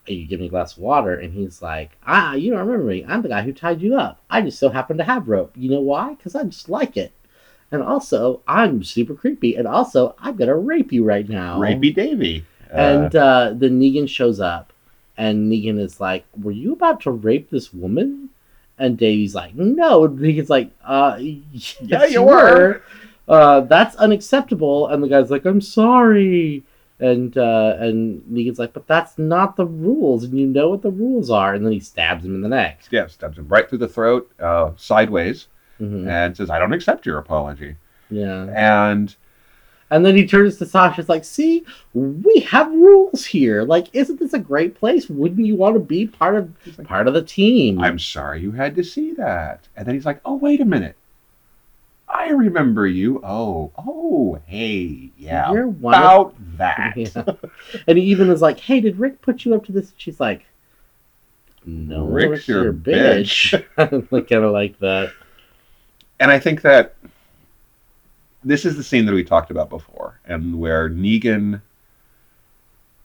"Are 0.07 0.13
you 0.13 0.25
give 0.27 0.39
me 0.39 0.47
a 0.47 0.49
glass 0.49 0.73
of 0.73 0.79
water?" 0.83 1.15
And 1.15 1.33
he's 1.33 1.61
like, 1.61 1.91
"Ah, 2.05 2.33
you 2.33 2.51
don't 2.51 2.59
remember 2.65 2.85
me? 2.85 3.05
I'm 3.07 3.21
the 3.21 3.29
guy 3.29 3.41
who 3.43 3.53
tied 3.53 3.81
you 3.81 3.95
up. 3.97 4.21
I 4.29 4.41
just 4.41 4.59
so 4.59 4.69
happen 4.69 4.97
to 4.97 5.03
have 5.03 5.27
rope. 5.27 5.53
You 5.55 5.69
know 5.71 5.81
why? 5.81 6.13
Because 6.15 6.35
I 6.35 6.43
just 6.43 6.69
like 6.69 6.97
it." 6.97 7.11
And 7.71 7.81
also, 7.81 8.41
I'm 8.47 8.83
super 8.83 9.13
creepy. 9.15 9.55
And 9.55 9.65
also, 9.67 10.13
I'm 10.19 10.35
gonna 10.35 10.57
rape 10.57 10.91
you 10.91 11.03
right 11.05 11.27
now. 11.27 11.59
Rapey 11.59 11.93
Davy. 11.95 12.45
Uh, 12.71 12.75
And 12.77 13.15
uh, 13.15 13.51
then 13.55 13.79
Negan 13.79 14.07
shows 14.07 14.39
up, 14.39 14.71
and 15.17 15.51
Negan 15.51 15.79
is 15.79 15.99
like, 15.99 16.25
"Were 16.41 16.51
you 16.51 16.73
about 16.73 17.01
to 17.01 17.11
rape 17.11 17.49
this 17.49 17.73
woman?" 17.73 18.29
And 18.79 18.97
Davy's 18.97 19.35
like, 19.35 19.53
"No." 19.55 20.05
And 20.05 20.19
Negan's 20.19 20.49
like, 20.49 20.71
"Uh, 20.83 21.17
yes, 21.19 21.75
Yeah, 21.81 22.05
you 22.05 22.23
were." 22.23 22.81
Uh, 23.27 23.61
that's 23.61 23.95
unacceptable." 23.97 24.87
And 24.87 25.03
the 25.03 25.07
guy's 25.07 25.29
like, 25.31 25.45
"I'm 25.45 25.61
sorry." 25.61 26.63
And 26.99 27.35
uh, 27.37 27.75
and 27.79 28.21
Negan's 28.31 28.59
like, 28.59 28.73
"But 28.73 28.87
that's 28.87 29.17
not 29.17 29.55
the 29.55 29.65
rules, 29.65 30.23
and 30.23 30.37
you 30.39 30.45
know 30.47 30.69
what 30.69 30.81
the 30.83 30.91
rules 30.91 31.29
are." 31.29 31.53
And 31.53 31.65
then 31.65 31.73
he 31.73 31.79
stabs 31.79 32.23
him 32.23 32.35
in 32.35 32.41
the 32.41 32.49
neck. 32.49 32.81
yeah, 32.91 33.07
stabs 33.07 33.37
him 33.37 33.47
right 33.47 33.67
through 33.67 33.79
the 33.79 33.87
throat, 33.87 34.31
uh, 34.39 34.71
sideways, 34.77 35.47
hmm 35.79 36.07
and 36.07 36.37
says, 36.37 36.49
"I 36.49 36.59
don't 36.59 36.73
accept 36.73 37.05
your 37.05 37.17
apology." 37.17 37.75
Yeah. 38.11 38.45
And 38.55 39.15
And 39.91 40.05
then 40.05 40.15
he 40.15 40.25
turns 40.25 40.57
to 40.57 40.65
Sasha's 40.65 41.09
like, 41.09 41.23
"See, 41.25 41.65
we 41.93 42.39
have 42.49 42.71
rules 42.71 43.25
here. 43.25 43.63
Like, 43.63 43.87
isn't 43.93 44.19
this 44.19 44.33
a 44.33 44.39
great 44.39 44.73
place? 44.73 45.09
Wouldn't 45.09 45.45
you 45.45 45.55
want 45.55 45.75
to 45.75 45.79
be 45.81 46.07
part 46.07 46.35
of 46.35 46.51
like, 46.77 46.87
part 46.87 47.07
of 47.07 47.13
the 47.13 47.21
team?" 47.21 47.79
I'm 47.79 47.99
sorry 47.99 48.41
you 48.41 48.51
had 48.53 48.73
to 48.75 48.83
see 48.83 49.13
that. 49.15 49.67
And 49.75 49.85
then 49.85 49.93
he's 49.93 50.05
like, 50.05 50.21
oh, 50.25 50.35
wait 50.35 50.61
a 50.61 50.65
minute. 50.65 50.95
I 52.07 52.29
remember 52.29 52.87
you. 52.87 53.21
Oh, 53.23 53.71
oh, 53.77 54.39
hey, 54.45 55.11
yeah. 55.17 55.51
You're 55.53 55.67
one 55.67 55.93
of- 55.93 56.01
about 56.01 56.35
that. 56.57 56.93
Yeah. 56.97 57.23
And 57.87 57.97
he 57.97 58.03
even 58.05 58.29
is 58.29 58.41
like, 58.41 58.59
"Hey, 58.59 58.79
did 58.81 58.97
Rick 58.99 59.21
put 59.21 59.45
you 59.45 59.55
up 59.55 59.65
to 59.65 59.71
this?" 59.71 59.89
And 59.91 59.99
she's 59.99 60.19
like, 60.19 60.45
"No, 61.65 62.05
Rick's 62.05 62.47
your 62.47 62.73
bitch." 62.73 63.53
like 64.11 64.27
kind 64.29 64.43
of 64.43 64.51
like 64.51 64.77
that. 64.79 65.13
And 66.19 66.31
I 66.31 66.37
think 66.39 66.61
that 66.63 66.95
this 68.43 68.65
is 68.65 68.75
the 68.75 68.83
scene 68.83 69.05
that 69.05 69.13
we 69.13 69.23
talked 69.23 69.51
about 69.51 69.69
before, 69.69 70.19
and 70.25 70.59
where 70.59 70.89
Negan 70.89 71.61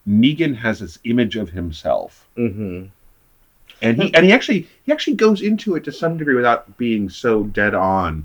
Negan 0.09 0.55
has 0.57 0.79
this 0.81 0.99
image 1.05 1.37
of 1.37 1.51
himself, 1.51 2.27
hmm 2.37 2.85
and 3.83 4.03
he 4.03 4.15
and 4.15 4.25
he 4.25 4.33
actually 4.33 4.67
he 4.85 4.93
actually 4.93 5.17
goes 5.17 5.43
into 5.43 5.75
it 5.75 5.85
to 5.85 5.93
some 5.93 6.17
degree 6.17 6.35
without 6.35 6.77
being 6.79 7.09
so 7.11 7.43
dead 7.45 7.75
on. 7.75 8.25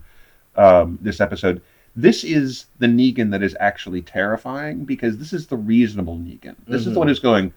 Um, 0.56 0.98
this 1.02 1.20
episode, 1.22 1.62
this 1.96 2.24
is 2.24 2.66
the 2.80 2.88
Negan 2.88 3.32
that 3.32 3.42
is 3.44 3.56
actually 3.60 4.02
terrifying 4.02 4.84
because 4.86 5.18
this 5.18 5.34
is 5.34 5.48
the 5.48 5.58
reasonable 5.58 6.18
Negan. 6.18 6.56
This 6.68 6.82
is 6.82 6.90
Mhm. 6.90 6.94
the 6.94 7.00
one 7.00 7.08
who's 7.08 7.20
going, 7.20 7.54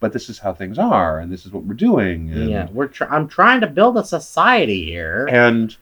but 0.00 0.12
this 0.12 0.28
is 0.30 0.38
how 0.38 0.52
things 0.52 0.78
are, 0.78 1.18
and 1.20 1.30
this 1.30 1.44
is 1.44 1.52
what 1.52 1.64
we're 1.64 1.74
doing. 1.74 2.30
And, 2.32 2.50
Yeah, 2.50 2.68
we're. 2.72 2.86
Tr- 2.88 3.04
I'm 3.10 3.28
trying 3.28 3.60
to 3.60 3.66
build 3.66 3.96
a 3.98 4.04
society 4.04 4.84
here. 4.84 5.28
and 5.30 5.76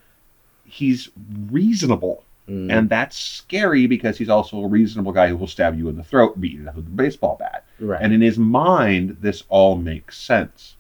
he's 0.65 1.09
reasonable. 1.51 2.25
Mm. 2.49 2.73
And 2.73 2.89
that's 2.89 3.17
scary 3.19 3.87
because 3.87 4.17
he's 4.17 4.29
also 4.31 4.59
a 4.65 4.67
reasonable 4.69 5.13
guy 5.13 5.29
who 5.29 5.37
will 5.37 5.47
stab 5.47 5.77
you 5.79 5.89
in 5.89 5.97
the 5.97 6.03
throat, 6.03 6.41
beat 6.41 6.53
you 6.53 6.65
with 6.65 6.79
a 6.79 6.81
baseball 6.81 7.37
bat. 7.39 7.65
right. 7.79 8.01
And 8.01 8.13
in 8.13 8.21
his 8.23 8.39
mind, 8.39 9.19
this 9.21 9.45
all 9.51 9.77
makes 9.77 10.17
sense. 10.19 10.77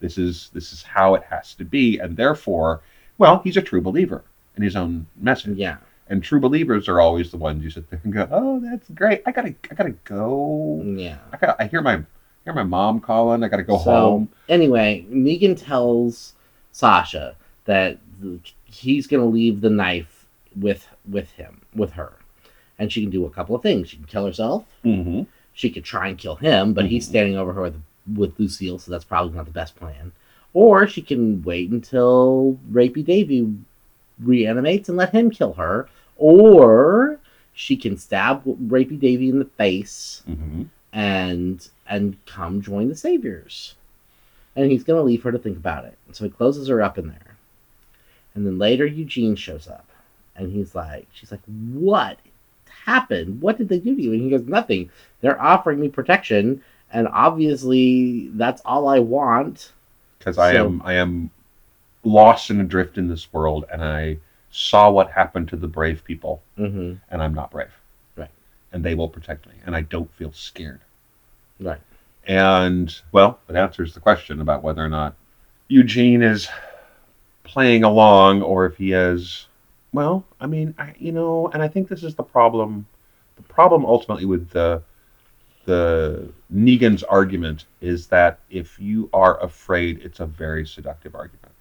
This 0.00 0.18
is 0.18 0.50
this 0.52 0.72
is 0.74 0.82
how 0.82 1.14
it 1.14 1.22
has 1.30 1.54
to 1.54 1.64
be, 1.64 1.98
and 1.98 2.16
therefore, 2.16 2.82
well, 3.16 3.40
he's 3.42 3.56
a 3.56 3.62
true 3.62 3.80
believer 3.80 4.22
in 4.56 4.62
his 4.62 4.76
own 4.76 5.06
message. 5.16 5.56
yeah. 5.56 5.78
And 6.08 6.22
true 6.22 6.38
believers 6.38 6.86
are 6.88 7.00
always 7.00 7.32
the 7.32 7.36
ones 7.36 7.64
you 7.64 7.70
sit 7.70 7.90
there 7.90 8.00
and 8.04 8.12
go, 8.12 8.28
"Oh, 8.30 8.60
that's 8.60 8.88
great. 8.90 9.22
I 9.26 9.32
gotta, 9.32 9.54
I 9.70 9.74
gotta 9.74 9.90
go. 10.04 10.80
Yeah. 10.84 11.16
I 11.32 11.36
got, 11.38 11.56
I 11.58 11.66
hear 11.66 11.80
my, 11.82 12.00
hear 12.44 12.52
my 12.54 12.62
mom 12.62 13.00
calling. 13.00 13.42
I 13.42 13.48
gotta 13.48 13.64
go 13.64 13.78
So- 13.78 13.90
home." 13.90 14.28
Anyway, 14.48 15.04
Negan 15.10 15.56
tells 15.60 16.34
Sasha 16.72 17.34
that 17.64 17.98
he's 18.64 19.06
going 19.08 19.20
to 19.22 19.26
leave 19.28 19.60
the 19.60 19.70
knife 19.70 20.15
with 20.58 20.88
with 21.08 21.30
him 21.32 21.60
with 21.74 21.92
her, 21.92 22.12
and 22.78 22.90
she 22.92 23.02
can 23.02 23.10
do 23.10 23.26
a 23.26 23.30
couple 23.30 23.54
of 23.54 23.62
things. 23.62 23.88
She 23.90 23.96
can 23.96 24.06
kill 24.06 24.26
herself. 24.26 24.64
Mm-hmm. 24.84 25.22
She 25.52 25.70
could 25.70 25.84
try 25.84 26.08
and 26.08 26.18
kill 26.18 26.36
him, 26.36 26.72
but 26.74 26.86
he's 26.86 27.06
Mhm. 27.06 27.08
standing 27.10 27.36
over 27.36 27.52
her 27.54 27.62
with, 27.62 27.82
with 28.14 28.38
Lucille, 28.38 28.78
so 28.78 28.90
that's 28.90 29.04
probably 29.04 29.34
not 29.34 29.46
the 29.46 29.50
best 29.52 29.74
plan. 29.76 30.12
Or 30.52 30.86
she 30.86 31.02
can 31.02 31.42
wait 31.42 31.70
until 31.70 32.58
Rapey 32.70 33.04
Davy 33.04 33.52
reanimates 34.22 34.88
and 34.88 34.96
let 34.98 35.12
him 35.12 35.30
kill 35.30 35.52
her. 35.54 35.88
Or 36.16 37.18
she 37.54 37.76
can 37.76 37.96
stab 37.96 38.44
Rapey 38.44 38.98
Davy 38.98 39.28
in 39.28 39.38
the 39.38 39.44
face 39.44 40.22
Mm-hmm. 40.28 40.62
and 40.92 41.68
and 41.88 42.16
come 42.26 42.60
join 42.62 42.88
the 42.88 42.94
Saviors. 42.96 43.74
And 44.56 44.70
he's 44.70 44.84
gonna 44.84 45.02
leave 45.02 45.22
her 45.22 45.32
to 45.32 45.38
think 45.38 45.56
about 45.58 45.84
it. 45.84 45.96
So 46.12 46.24
he 46.24 46.30
closes 46.30 46.68
her 46.68 46.82
up 46.82 46.98
in 46.98 47.08
there. 47.08 47.36
And 48.34 48.46
then 48.46 48.58
later 48.58 48.84
Eugene 48.86 49.36
shows 49.36 49.68
up 49.68 49.88
and 50.36 50.52
he's 50.52 50.74
like 50.74 51.06
she's 51.12 51.30
like, 51.30 51.40
What 51.72 52.18
happened? 52.84 53.40
What 53.40 53.58
did 53.58 53.68
they 53.68 53.78
do 53.78 53.94
to 53.96 54.02
you? 54.02 54.12
And 54.12 54.22
he 54.22 54.30
goes, 54.30 54.46
Nothing. 54.46 54.90
They're 55.20 55.40
offering 55.40 55.80
me 55.80 55.88
protection, 55.88 56.62
and 56.92 57.08
obviously 57.08 58.28
that's 58.34 58.62
all 58.64 58.88
I 58.88 58.98
want. 59.00 59.72
because 60.18 60.38
I 60.38 60.54
am 60.54 60.82
I 60.84 60.94
am 60.94 61.30
lost 62.04 62.50
and 62.50 62.60
adrift 62.60 62.98
in 62.98 63.08
this 63.08 63.32
world, 63.32 63.64
and 63.72 63.82
I 63.82 64.18
saw 64.50 64.90
what 64.90 65.10
happened 65.10 65.48
to 65.48 65.56
the 65.56 65.66
brave 65.68 66.04
people, 66.04 66.42
Mm-hmm. 66.58 66.94
and 67.10 67.22
I'm 67.22 67.34
not 67.34 67.50
brave. 67.50 67.72
Right. 68.16 68.30
And 68.72 68.84
they 68.84 68.94
will 68.94 69.08
protect 69.08 69.46
me, 69.46 69.54
and 69.66 69.74
I 69.74 69.82
don't 69.82 70.12
feel 70.14 70.32
scared. 70.32 70.80
Right. 71.60 71.80
And 72.26 72.94
well, 73.12 73.38
it 73.48 73.56
answers 73.56 73.94
the 73.94 74.00
question 74.00 74.40
about 74.40 74.62
whether 74.62 74.84
or 74.84 74.88
not 74.88 75.14
Eugene 75.68 76.22
is 76.22 76.48
playing 77.44 77.82
along, 77.84 78.42
or 78.42 78.66
if 78.66 78.76
he 78.76 78.92
is. 78.92 79.45
Well, 79.96 80.26
I 80.38 80.46
mean, 80.46 80.74
I, 80.76 80.92
you 80.98 81.10
know, 81.10 81.48
and 81.54 81.62
I 81.62 81.68
think 81.68 81.88
this 81.88 82.02
is 82.02 82.14
the 82.14 82.22
problem. 82.22 82.86
The 83.36 83.42
problem 83.42 83.86
ultimately 83.86 84.26
with 84.26 84.50
the 84.50 84.82
the 85.64 86.28
Negan's 86.54 87.02
argument 87.02 87.64
is 87.80 88.06
that 88.08 88.38
if 88.50 88.78
you 88.78 89.08
are 89.14 89.42
afraid, 89.42 90.00
it's 90.04 90.20
a 90.20 90.26
very 90.26 90.66
seductive 90.66 91.14
argument. 91.14 91.52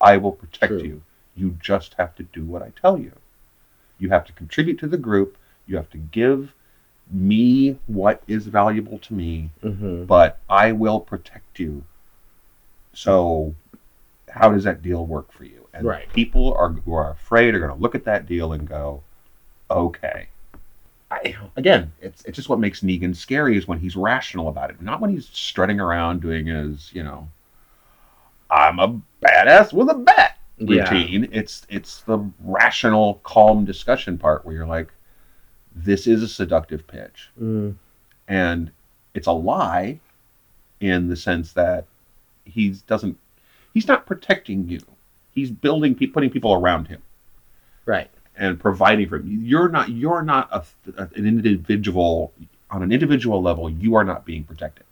I 0.00 0.16
will 0.16 0.30
protect 0.30 0.74
True. 0.74 0.82
you. 0.82 1.02
You 1.34 1.58
just 1.60 1.94
have 1.94 2.14
to 2.14 2.22
do 2.22 2.44
what 2.44 2.62
I 2.62 2.70
tell 2.80 2.96
you. 2.96 3.12
You 3.98 4.10
have 4.10 4.24
to 4.26 4.32
contribute 4.32 4.78
to 4.78 4.86
the 4.86 4.96
group. 4.96 5.36
You 5.66 5.74
have 5.76 5.90
to 5.90 5.98
give 5.98 6.54
me 7.10 7.78
what 7.88 8.22
is 8.28 8.46
valuable 8.46 8.98
to 9.00 9.12
me, 9.12 9.50
Mm-hmm. 9.64 10.04
but 10.04 10.38
I 10.48 10.70
will 10.70 11.00
protect 11.00 11.58
you. 11.58 11.82
So, 12.92 13.54
how 14.28 14.52
does 14.52 14.64
that 14.64 14.82
deal 14.82 15.04
work 15.04 15.32
for 15.32 15.44
you? 15.44 15.61
And 15.74 15.86
Right. 15.86 16.12
people 16.12 16.54
are 16.54 16.70
who 16.70 16.92
are 16.94 17.10
afraid 17.10 17.54
are 17.54 17.58
going 17.60 17.74
to 17.74 17.80
look 17.80 17.94
at 17.94 18.04
that 18.04 18.26
deal 18.26 18.52
and 18.52 18.68
go, 18.68 19.02
"Okay." 19.70 20.28
I, 21.10 21.36
again, 21.56 21.92
it's 22.00 22.24
it's 22.24 22.36
just 22.36 22.48
what 22.48 22.58
makes 22.58 22.80
Negan 22.80 23.14
scary 23.14 23.56
is 23.56 23.68
when 23.68 23.78
he's 23.78 23.96
rational 23.96 24.48
about 24.48 24.70
it, 24.70 24.80
not 24.80 25.00
when 25.00 25.10
he's 25.10 25.28
strutting 25.28 25.78
around 25.80 26.22
doing 26.22 26.46
his, 26.46 26.90
you 26.94 27.02
know, 27.02 27.28
I'm 28.50 28.78
a 28.78 29.00
badass 29.22 29.72
with 29.72 29.90
a 29.90 29.94
bat 29.94 30.38
Yeah. 30.58 30.90
routine. 30.92 31.28
It's 31.32 31.66
it's 31.68 32.02
the 32.02 32.18
rational, 32.40 33.14
calm 33.24 33.64
discussion 33.64 34.16
part 34.18 34.44
where 34.44 34.54
you're 34.54 34.66
like, 34.66 34.92
this 35.74 36.06
is 36.06 36.22
a 36.22 36.28
seductive 36.28 36.86
pitch, 36.86 37.30
Mm, 37.40 37.76
and 38.28 38.70
it's 39.14 39.26
a 39.26 39.32
lie, 39.32 40.00
in 40.80 41.08
the 41.08 41.16
sense 41.16 41.52
that 41.52 41.86
he 42.44 42.70
doesn't, 42.86 43.18
he's 43.74 43.86
not 43.88 44.06
protecting 44.06 44.68
you. 44.68 44.80
He's 45.32 45.50
building, 45.50 45.94
pe- 45.94 46.06
putting 46.06 46.30
people 46.30 46.52
around 46.52 46.88
him 46.88 47.02
right. 47.86 48.10
and 48.36 48.58
providing 48.60 49.08
for 49.08 49.16
him. 49.16 49.40
You're 49.42 49.68
not, 49.68 49.88
you're 49.90 50.22
not 50.22 50.48
a, 50.52 50.64
an 51.14 51.26
individual 51.26 52.32
on 52.70 52.82
an 52.82 52.92
individual 52.92 53.42
level. 53.42 53.68
You 53.70 53.94
are 53.96 54.04
not 54.04 54.24
being 54.24 54.44
protected. 54.44 54.84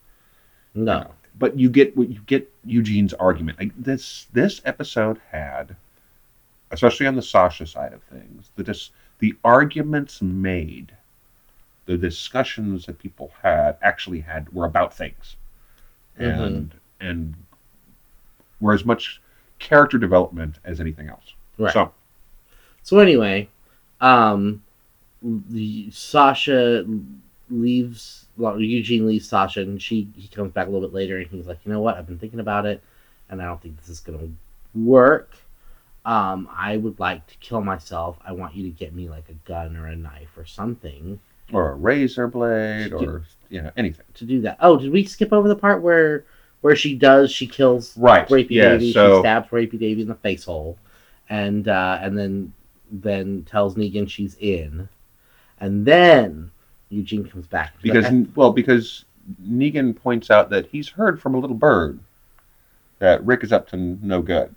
No. 0.74 1.10
but 1.38 1.58
you 1.58 1.68
get 1.70 1.96
what 1.96 2.08
you 2.10 2.20
get 2.26 2.50
Eugene's 2.64 3.14
argument. 3.14 3.58
Like 3.58 3.72
this 3.76 4.26
this 4.32 4.60
episode 4.64 5.20
had, 5.32 5.74
especially 6.70 7.06
on 7.06 7.16
the 7.16 7.22
Sasha 7.22 7.66
side 7.66 7.92
of 7.92 8.02
things, 8.04 8.50
the 8.56 8.62
just 8.62 8.92
the 9.18 9.34
arguments 9.44 10.22
made 10.22 10.92
the 11.86 11.96
discussions 11.98 12.86
that 12.86 12.98
people 12.98 13.32
had 13.42 13.76
actually 13.82 14.20
had 14.20 14.52
were 14.52 14.66
about 14.66 14.94
things, 14.96 15.36
Mhm. 16.18 16.46
and 16.46 16.74
and 17.00 17.34
were 18.60 18.74
as 18.74 18.84
much 18.84 19.20
character 19.60 19.98
development 19.98 20.56
as 20.64 20.80
anything 20.80 21.08
else. 21.08 21.34
Right. 21.58 21.72
So 21.72 21.92
So 22.82 22.98
anyway, 22.98 23.48
um, 24.00 24.62
the, 25.22 25.90
Sasha 25.92 26.84
leaves. 27.48 28.26
Well, 28.36 28.60
Eugene 28.60 29.06
leaves 29.06 29.28
Sasha, 29.28 29.60
and 29.60 29.80
she 29.80 30.08
he 30.16 30.26
comes 30.28 30.52
back 30.52 30.66
a 30.66 30.70
little 30.70 30.88
bit 30.88 30.94
later, 30.94 31.18
and 31.18 31.26
he's 31.28 31.46
like, 31.46 31.58
you 31.64 31.72
know 31.72 31.80
what? 31.80 31.96
I've 31.96 32.06
been 32.06 32.18
thinking 32.18 32.40
about 32.40 32.66
it, 32.66 32.82
and 33.28 33.40
I 33.40 33.44
don't 33.44 33.60
think 33.62 33.78
this 33.78 33.88
is 33.88 34.00
gonna 34.00 34.28
work. 34.74 35.36
Um, 36.04 36.48
I 36.50 36.78
would 36.78 36.98
like 36.98 37.26
to 37.26 37.36
kill 37.38 37.60
myself. 37.60 38.18
I 38.26 38.32
want 38.32 38.54
you 38.54 38.64
to 38.64 38.70
get 38.70 38.94
me 38.94 39.08
like 39.10 39.28
a 39.28 39.34
gun 39.46 39.76
or 39.76 39.86
a 39.86 39.96
knife 39.96 40.30
or 40.36 40.46
something 40.46 41.20
or 41.52 41.72
a 41.72 41.74
razor 41.74 42.28
blade 42.28 42.92
or 42.92 43.24
you 43.48 43.60
know 43.60 43.70
anything. 43.76 44.06
to 44.14 44.24
do 44.24 44.40
that. 44.42 44.56
Oh, 44.60 44.78
did 44.78 44.92
we 44.92 45.04
skip 45.04 45.32
over 45.32 45.48
the 45.48 45.56
part 45.56 45.82
where 45.82 46.24
where 46.60 46.76
she 46.76 46.94
does 46.94 47.30
she 47.30 47.46
kills 47.46 47.96
Right. 47.96 48.28
Rapey 48.28 48.50
yeah. 48.50 48.70
Davy? 48.70 48.86
She 48.86 48.92
stabs 48.92 49.48
Rapey 49.50 49.78
Davy 49.78 50.02
in 50.02 50.08
the 50.08 50.14
face 50.14 50.44
hole, 50.44 50.78
and 51.28 51.66
uh, 51.68 51.98
and 52.00 52.18
then 52.18 52.52
then 52.90 53.44
tells 53.48 53.76
Negan 53.76 54.08
she's 54.08 54.36
in, 54.40 54.88
and 55.58 55.86
then 55.86 56.50
Eugene 56.88 57.26
comes 57.28 57.46
back 57.46 57.74
because 57.82 58.06
well 58.34 58.52
because 58.52 59.04
Negan 59.42 59.96
points 59.96 60.30
out 60.30 60.50
that 60.50 60.66
he's 60.66 60.88
heard 60.88 61.20
from 61.20 61.34
a 61.34 61.38
little 61.38 61.56
bird 61.56 62.00
that 62.98 63.24
Rick 63.24 63.44
is 63.44 63.52
up 63.52 63.68
to 63.68 63.76
no 63.76 64.20
good, 64.20 64.54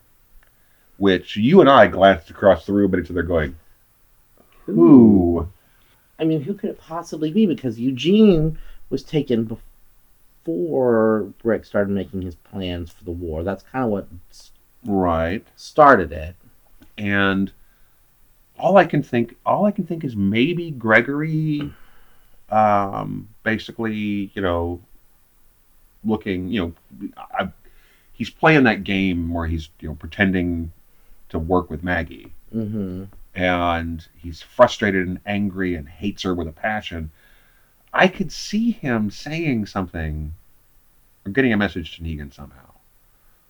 which 0.97 1.37
you 1.37 1.61
and 1.61 1.69
I 1.69 1.87
glanced 1.87 2.29
across 2.29 2.65
the 2.65 2.73
room 2.73 2.93
at 2.93 2.99
each 2.99 3.11
other 3.11 3.23
going, 3.23 3.55
"Who?" 4.65 5.47
I 6.19 6.25
mean, 6.25 6.41
who 6.41 6.53
could 6.53 6.71
it 6.71 6.79
possibly 6.79 7.31
be? 7.31 7.45
Because 7.45 7.79
Eugene 7.79 8.57
was 8.89 9.03
taken 9.03 9.45
before 9.45 9.63
Rick 10.45 11.65
started 11.65 11.91
making 11.91 12.21
his 12.21 12.35
plans 12.35 12.91
for 12.91 13.03
the 13.03 13.11
war. 13.11 13.43
That's 13.43 13.63
kind 13.63 13.85
of 13.85 13.91
what 13.91 14.07
right." 14.85 15.45
started 15.55 16.11
it. 16.11 16.35
And 16.97 17.51
all 18.59 18.77
I 18.77 18.85
can 18.85 19.01
think, 19.03 19.35
all 19.45 19.65
I 19.65 19.71
can 19.71 19.85
think 19.85 20.03
is 20.03 20.15
maybe 20.15 20.71
Gregory, 20.71 21.71
um, 22.49 23.29
basically, 23.43 24.31
you 24.33 24.41
know, 24.41 24.79
looking, 26.03 26.49
you 26.49 26.73
know, 26.99 27.13
I, 27.17 27.51
he's 28.11 28.29
playing 28.29 28.63
that 28.63 28.83
game 28.83 29.33
where 29.33 29.47
he's, 29.47 29.69
you 29.79 29.89
know, 29.89 29.95
pretending 29.95 30.71
to 31.29 31.39
work 31.39 31.69
with 31.69 31.83
Maggie. 31.83 32.31
hmm 32.51 33.05
and 33.35 34.07
he's 34.15 34.41
frustrated 34.41 35.07
and 35.07 35.19
angry 35.25 35.75
and 35.75 35.89
hates 35.89 36.23
her 36.23 36.33
with 36.33 36.47
a 36.47 36.51
passion. 36.51 37.11
I 37.93 38.07
could 38.07 38.31
see 38.31 38.71
him 38.71 39.11
saying 39.11 39.67
something 39.67 40.33
or 41.25 41.31
getting 41.31 41.53
a 41.53 41.57
message 41.57 41.95
to 41.97 42.03
Negan 42.03 42.33
somehow, 42.33 42.71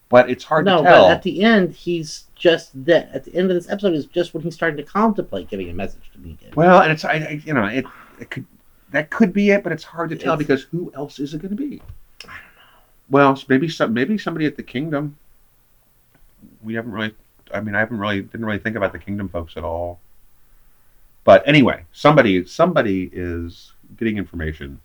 but 0.10 0.29
it's 0.29 0.43
hard 0.43 0.65
No, 0.65 0.77
to 0.77 0.84
tell. 0.84 1.08
at 1.10 1.23
the 1.23 1.43
end, 1.43 1.71
he's 1.73 2.25
just 2.36 2.69
that. 2.86 3.10
At 3.13 3.23
the 3.23 3.34
end 3.36 3.49
of 3.49 3.56
this 3.56 3.69
episode 3.69 3.93
is 3.93 4.06
just 4.06 4.34
when 4.34 4.43
he's 4.43 4.53
starting 4.53 4.77
to 4.77 4.84
contemplate 4.84 5.49
giving 5.49 5.69
a 5.69 5.73
message 5.73 6.12
to 6.13 6.19
Negan. 6.19 6.56
well, 6.56 6.82
and 6.82 6.91
it's 6.91 7.06
I, 7.06 7.13
I 7.13 7.41
you 7.45 7.53
know 7.53 7.65
it, 7.65 7.86
it 8.19 8.29
could 8.29 8.45
that 8.91 9.10
could 9.10 9.34
be 9.34 9.49
it, 9.51 9.63
but 9.63 9.71
it's 9.71 9.84
hard 9.84 10.10
to 10.12 10.15
tell 10.15 10.34
It's- 10.34 10.47
because 10.47 10.63
who 10.63 10.91
else 10.95 11.19
is 11.19 11.34
it 11.34 11.41
going 11.41 11.56
to 11.56 11.56
be? 11.56 11.82
I 12.25 12.27
don't 12.27 12.27
know. 12.27 12.82
Well, 13.10 13.41
maybe 13.47 13.67
some 13.69 13.93
maybe 13.93 14.17
somebody 14.17 14.45
at 14.45 14.56
the 14.58 14.63
Kingdom. 14.63 15.17
We 16.63 16.73
haven't 16.75 16.91
really. 16.91 17.15
I 17.53 17.60
mean, 17.62 17.75
I 17.75 17.79
haven't 17.79 17.97
really 17.99 18.21
didn't 18.21 18.45
really 18.45 18.60
think 18.60 18.75
about 18.75 18.91
the 18.93 18.99
Kingdom 18.99 19.29
folks 19.29 19.58
at 19.58 19.63
all. 19.63 19.99
But 21.23 21.47
anyway, 21.47 21.86
somebody 21.91 22.45
somebody 22.45 23.10
is 23.13 23.73
getting 23.97 24.17
information 24.17 24.79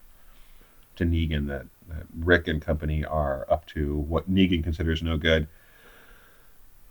to 0.97 1.05
Negan 1.05 1.47
that, 1.49 1.67
that 1.89 2.05
Rick 2.19 2.49
and 2.49 2.61
company 2.61 3.05
are 3.05 3.47
up 3.51 3.67
to 3.67 3.97
what 3.97 4.31
Negan 4.31 4.63
considers 4.65 5.03
no 5.03 5.17
good. 5.17 5.47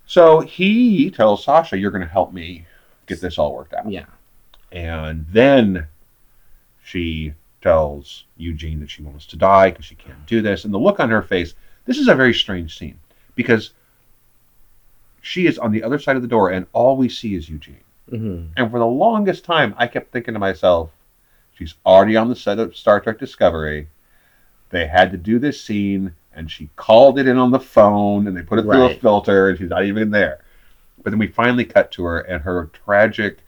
So 0.06 0.40
he 0.40 1.12
tells 1.12 1.44
Sasha, 1.44 1.78
"You're 1.78 1.92
going 1.92 2.04
to 2.04 2.08
help 2.08 2.32
me 2.32 2.66
get 3.06 3.20
this 3.20 3.38
all 3.38 3.54
worked 3.54 3.74
out." 3.74 3.90
Yeah, 3.90 4.06
And 4.72 5.26
then 5.30 5.88
she 6.84 7.34
tells 7.62 8.24
Eugene 8.38 8.80
that 8.80 8.90
she 8.90 9.02
wants 9.02 9.26
to 9.28 9.36
die 9.36 9.72
because 9.72 9.86
she 9.86 9.96
can't 9.96 10.26
do 10.26 10.42
this. 10.42 10.64
And 10.64 10.74
the 10.74 10.80
look 10.80 11.00
on 11.02 11.10
her 11.10 11.22
face, 11.22 11.54
this 11.86 11.98
is 11.98 12.08
a 12.08 12.16
very 12.16 12.34
strange 12.34 12.78
scene 12.78 12.98
because 13.36 13.72
she 15.22 15.48
is 15.48 15.60
on 15.60 15.72
the 15.72 15.84
other 15.84 16.00
side 16.00 16.16
of 16.16 16.22
the 16.22 16.28
door 16.28 16.50
and 16.52 16.66
all 16.72 16.96
we 16.96 17.10
see 17.10 17.36
is 17.36 17.50
Eugene. 17.50 17.84
hmm 18.10 18.46
And 18.56 18.72
for 18.72 18.80
the 18.80 18.86
longest 18.86 19.44
time, 19.44 19.76
I 19.78 19.88
kept 19.88 20.12
thinking 20.14 20.34
to 20.34 20.40
myself, 20.40 20.92
she's 21.58 21.76
already 21.86 22.16
on 22.16 22.30
the 22.30 22.36
set 22.36 22.60
of 22.60 22.76
Star 22.76 23.00
Trek 23.00 23.20
Discovery. 23.20 23.88
They 24.70 24.86
had 24.86 25.12
to 25.12 25.18
do 25.18 25.40
this 25.40 25.62
scene 25.62 26.14
and 26.34 26.52
she 26.52 26.70
called 26.76 27.18
it 27.18 27.28
in 27.28 27.38
on 27.38 27.52
the 27.52 27.60
phone 27.60 28.28
and 28.28 28.38
they 28.38 28.44
put 28.44 28.60
it 28.60 28.64
through 28.64 28.86
a 28.86 28.96
filter 28.96 29.50
and 29.50 29.58
she's 29.58 29.70
not 29.70 29.86
even 29.86 30.12
there. 30.12 30.44
But 31.04 31.10
then 31.12 31.20
we 31.20 31.28
finally 31.28 31.66
cut 31.66 31.92
to 31.94 32.04
her 32.04 32.20
and 32.20 32.44
her 32.44 32.70
tragic, 32.86 33.40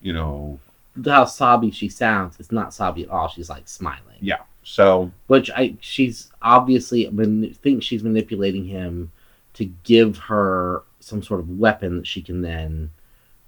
you 0.00 0.12
know, 0.12 0.58
how 1.04 1.24
sobby 1.26 1.70
she 1.70 1.88
sounds. 1.88 2.36
It's 2.40 2.50
not 2.50 2.72
sobby 2.74 3.04
at 3.04 3.10
all. 3.10 3.28
She's 3.28 3.50
like 3.50 3.68
smiling. 3.68 4.16
Yeah. 4.20 4.40
So 4.64 5.12
which 5.28 5.50
I 5.50 5.76
she's 5.80 6.32
obviously 6.42 7.08
man, 7.10 7.52
thinks 7.54 7.86
she's 7.86 8.02
manipulating 8.02 8.64
him 8.64 9.12
to 9.54 9.66
give 9.84 10.16
her 10.18 10.82
some 11.00 11.22
sort 11.22 11.40
of 11.40 11.58
weapon 11.58 11.98
that 11.98 12.06
she 12.06 12.22
can 12.22 12.40
then 12.42 12.90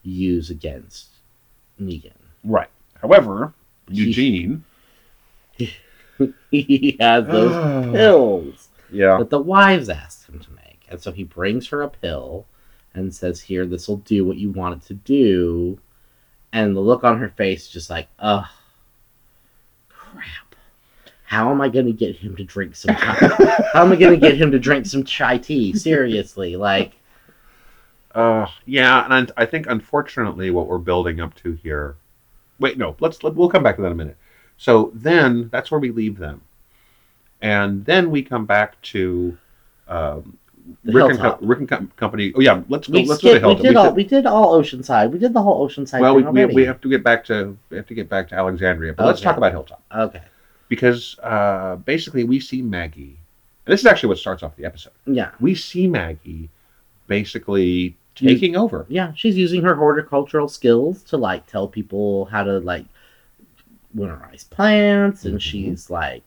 use 0.03 0.51
against 0.51 1.09
Negan. 1.81 2.13
right. 2.45 2.69
However, 3.01 3.53
Eugene. 3.91 4.65
he 6.51 6.97
has 7.01 7.27
those 7.27 7.53
yeah. 7.53 7.93
pills 7.93 8.69
Yeah. 8.91 9.19
that 9.19 9.31
the 9.31 9.39
wives 9.41 9.89
asked 9.89 10.29
him 10.29 10.39
to 10.41 10.51
make, 10.53 10.87
and 10.89 11.01
so 11.01 11.13
he 11.13 11.25
brings 11.25 11.69
her 11.69 11.83
a 11.83 11.89
pill 11.89 12.47
and 12.95 13.15
says, 13.15 13.41
"Here, 13.41 13.67
this 13.67 13.89
will 13.89 13.99
do 13.99 14.25
what 14.25 14.37
you 14.37 14.51
want 14.51 14.83
it 14.83 14.87
to 14.89 14.95
do." 14.95 15.79
And 16.53 16.75
the 16.75 16.81
look 16.81 17.05
on 17.05 17.19
her 17.19 17.29
face 17.29 17.63
is 17.65 17.69
just 17.69 17.91
like, 17.91 18.09
"Ugh, 18.19 18.47
crap." 19.89 20.55
How 21.25 21.51
am 21.51 21.61
I 21.61 21.69
going 21.69 21.85
to 21.85 21.93
get 21.93 22.17
him 22.17 22.35
to 22.37 22.45
drink 22.45 22.75
some 22.75 22.95
chai? 22.97 23.13
How 23.75 23.85
am 23.85 23.93
I 23.93 23.97
going 23.97 24.19
to 24.19 24.29
get 24.29 24.41
him 24.41 24.51
to 24.53 24.59
drink 24.59 24.87
some 24.87 25.05
chai 25.05 25.37
tea? 25.37 25.75
Seriously, 25.75 26.57
like, 26.57 26.93
Uh, 28.15 28.47
yeah, 28.65 29.07
and 29.11 29.31
I 29.37 29.45
think 29.45 29.67
unfortunately 29.67 30.51
what 30.51 30.67
we're 30.69 30.79
building 30.79 31.21
up 31.21 31.35
to 31.43 31.53
here. 31.53 31.97
Wait, 32.61 32.77
no. 32.79 32.97
Let's 33.01 33.23
let, 33.23 33.35
we'll 33.35 33.49
come 33.49 33.63
back 33.63 33.77
to 33.77 33.83
that 33.83 33.87
in 33.89 33.93
a 33.93 33.97
minute. 33.97 34.17
So 34.57 34.91
then 34.95 35.49
that's 35.53 35.71
where 35.71 35.79
we 35.81 35.91
leave 35.93 36.19
them, 36.19 36.43
and 37.41 37.85
then 37.85 38.11
we 38.11 38.23
come 38.23 38.45
back 38.47 38.81
to 38.83 39.39
um, 39.87 40.37
Rick, 40.85 41.11
and 41.11 41.19
Co- 41.19 41.39
Rick 41.41 41.61
and 41.61 41.69
Co- 41.69 41.87
Company. 41.97 42.33
Oh 42.35 42.41
yeah, 42.41 42.63
let's 42.69 42.89
go. 42.89 42.95
we 42.95 43.05
let's 43.07 43.23
go 43.23 43.35
to 43.35 43.39
skipped, 43.39 43.45
we 43.45 43.49
Hilltop. 43.49 43.63
did 43.63 43.77
all 43.77 43.85
said- 43.87 43.97
we 43.97 44.05
did 44.05 44.27
all 44.27 44.61
Oceanside. 44.61 45.11
We 45.13 45.19
did 45.19 45.33
the 45.33 45.43
whole 45.43 45.67
Oceanside 45.69 46.01
well, 46.01 46.17
we, 46.17 46.23
we, 46.25 46.45
we 46.47 46.65
have 46.65 46.81
to 46.81 46.89
get 46.89 47.05
back 47.05 47.25
to 47.27 47.57
we 47.71 47.77
have 47.77 47.87
to 47.87 47.95
get 47.95 48.09
back 48.09 48.29
to 48.31 48.35
Alexandria, 48.35 48.93
but 48.95 49.07
let's 49.07 49.21
talk 49.21 49.37
about 49.37 49.53
Hilltop 49.53 49.81
okay, 49.95 50.23
because 50.69 51.17
uh, 51.23 51.77
basically 51.77 52.25
we 52.25 52.41
see 52.41 52.61
Maggie. 52.63 53.17
And 53.65 53.73
this 53.73 53.81
is 53.81 53.87
actually 53.87 54.09
what 54.09 54.19
starts 54.19 54.43
off 54.43 54.57
the 54.57 54.65
episode. 54.65 54.93
yeah, 55.07 55.31
We 55.41 55.55
see 55.55 55.87
Maggie 55.87 56.49
basically 57.07 57.97
taking 58.27 58.57
over. 58.57 58.87
yeah. 58.89 59.13
She's 59.15 59.37
using 59.37 59.63
her 59.63 59.75
horticultural 59.75 60.49
skills 60.49 61.03
to 61.05 61.17
like 61.17 61.47
tell 61.47 61.69
people 61.69 62.27
how 62.27 62.43
to 62.45 62.59
like 62.61 62.85
winterize 63.97 64.49
plants, 64.49 65.25
and 65.25 65.37
Mhm. 65.39 65.41
she's 65.41 65.91
like, 65.91 66.23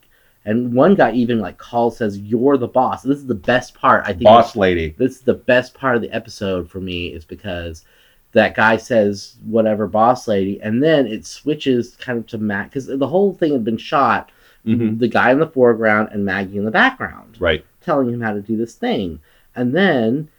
and 0.45 0.73
one 0.73 0.95
guy 0.95 1.11
even 1.13 1.39
like 1.39 1.57
calls 1.57 1.97
says, 1.97 2.17
"You're 2.17 2.57
the 2.57 2.67
boss." 2.67 3.03
This 3.03 3.17
is 3.17 3.27
the 3.27 3.35
best 3.35 3.75
part. 3.75 4.03
I 4.05 4.13
think 4.13 4.23
Boss 4.23 4.55
lady. 4.55 4.95
this 4.97 5.17
is 5.17 5.21
the 5.21 5.35
best 5.35 5.73
part 5.75 5.95
of 5.95 6.01
the 6.01 6.11
episode 6.11 6.67
for 6.69 6.79
me 6.81 7.07
is 7.07 7.23
because 7.25 7.85
that 8.33 8.55
guy 8.55 8.77
says 8.77 9.35
whatever 9.45 9.87
boss 9.87 10.25
lady 10.27 10.59
and 10.61 10.81
then 10.81 11.05
it 11.05 11.25
switches 11.25 11.97
kind 11.97 12.17
of 12.17 12.25
to 12.27 12.37
Matt 12.37 12.69
because 12.69 12.87
the 12.87 13.07
whole 13.07 13.33
thing 13.33 13.51
had 13.51 13.65
been 13.65 13.75
shot 13.77 14.31
Mhm. 14.65 14.99
the 14.99 15.07
guy 15.09 15.31
in 15.31 15.39
the 15.39 15.47
foreground 15.47 16.07
and 16.13 16.23
Maggie 16.23 16.57
in 16.57 16.63
the 16.63 16.71
background 16.71 17.35
Right. 17.41 17.65
telling 17.81 18.07
him 18.09 18.21
how 18.21 18.33
to 18.33 18.39
do 18.39 18.55
this 18.55 18.73
thing 18.75 19.19
and 19.53 19.75
then 19.75 20.29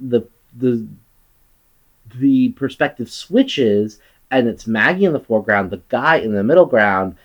the 0.00 0.22
the 0.56 0.86
the 2.18 2.50
perspective 2.50 3.10
switches 3.10 3.98
and 4.30 4.46
it's 4.48 4.66
Maggie 4.66 5.04
in 5.04 5.12
the 5.12 5.20
foreground 5.20 5.70
the 5.70 5.80
guy 5.88 6.16
in 6.16 6.32
the 6.32 6.44
middle 6.44 6.66
ground 6.66 7.16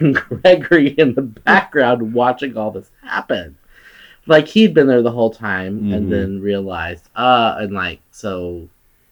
and 0.00 0.14
Gregory 0.42 0.88
in 0.90 1.14
the 1.14 1.22
background 1.22 2.14
watching 2.14 2.56
all 2.56 2.70
this 2.70 2.90
happen 3.02 3.56
like 4.26 4.48
he'd 4.48 4.74
been 4.74 4.86
there 4.86 5.02
the 5.02 5.10
whole 5.12 5.30
time 5.30 5.82
Mhm. 5.82 5.94
and 5.96 6.12
then 6.12 6.40
realized 6.40 7.08
uh 7.16 7.56
and 7.58 7.72
like 7.72 8.00
so 8.10 8.68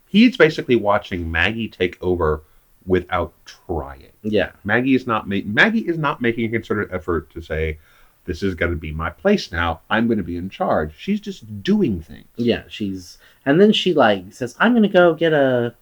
He's 0.07 0.37
basically 0.37 0.77
watching 0.77 1.29
Maggie 1.31 1.69
take 1.69 2.01
over 2.01 2.43
without 2.87 3.33
trying. 3.47 4.13
yeah 4.23 4.53
Maggie 4.63 4.95
is 4.95 5.07
not 5.09 5.29
ma- 5.29 5.41
Maggie 5.45 5.81
is 5.89 5.99
not 5.99 6.21
making 6.23 6.45
a 6.47 6.49
concerted 6.51 6.95
effort 6.95 7.31
to 7.31 7.43
say, 7.43 7.79
"This 8.25 8.43
is 8.43 8.55
going 8.55 8.73
to 8.73 8.79
be 8.79 8.93
my 8.93 9.11
place 9.11 9.51
now. 9.53 9.81
I'm 9.91 10.07
going 10.07 10.19
to 10.19 10.25
be 10.25 10.37
in 10.37 10.49
charge." 10.51 10.93
She's 10.97 11.21
just 11.21 11.63
doing 11.63 12.01
things. 12.01 12.27
yeah 12.37 12.63
she's 12.69 13.19
and 13.47 13.61
then 13.61 13.73
she 13.73 13.93
like 13.95 14.33
says 14.33 14.57
i'm 14.59 14.73
gonna 14.75 14.89
go 14.89 15.15
get 15.15 15.33
a 15.33 15.75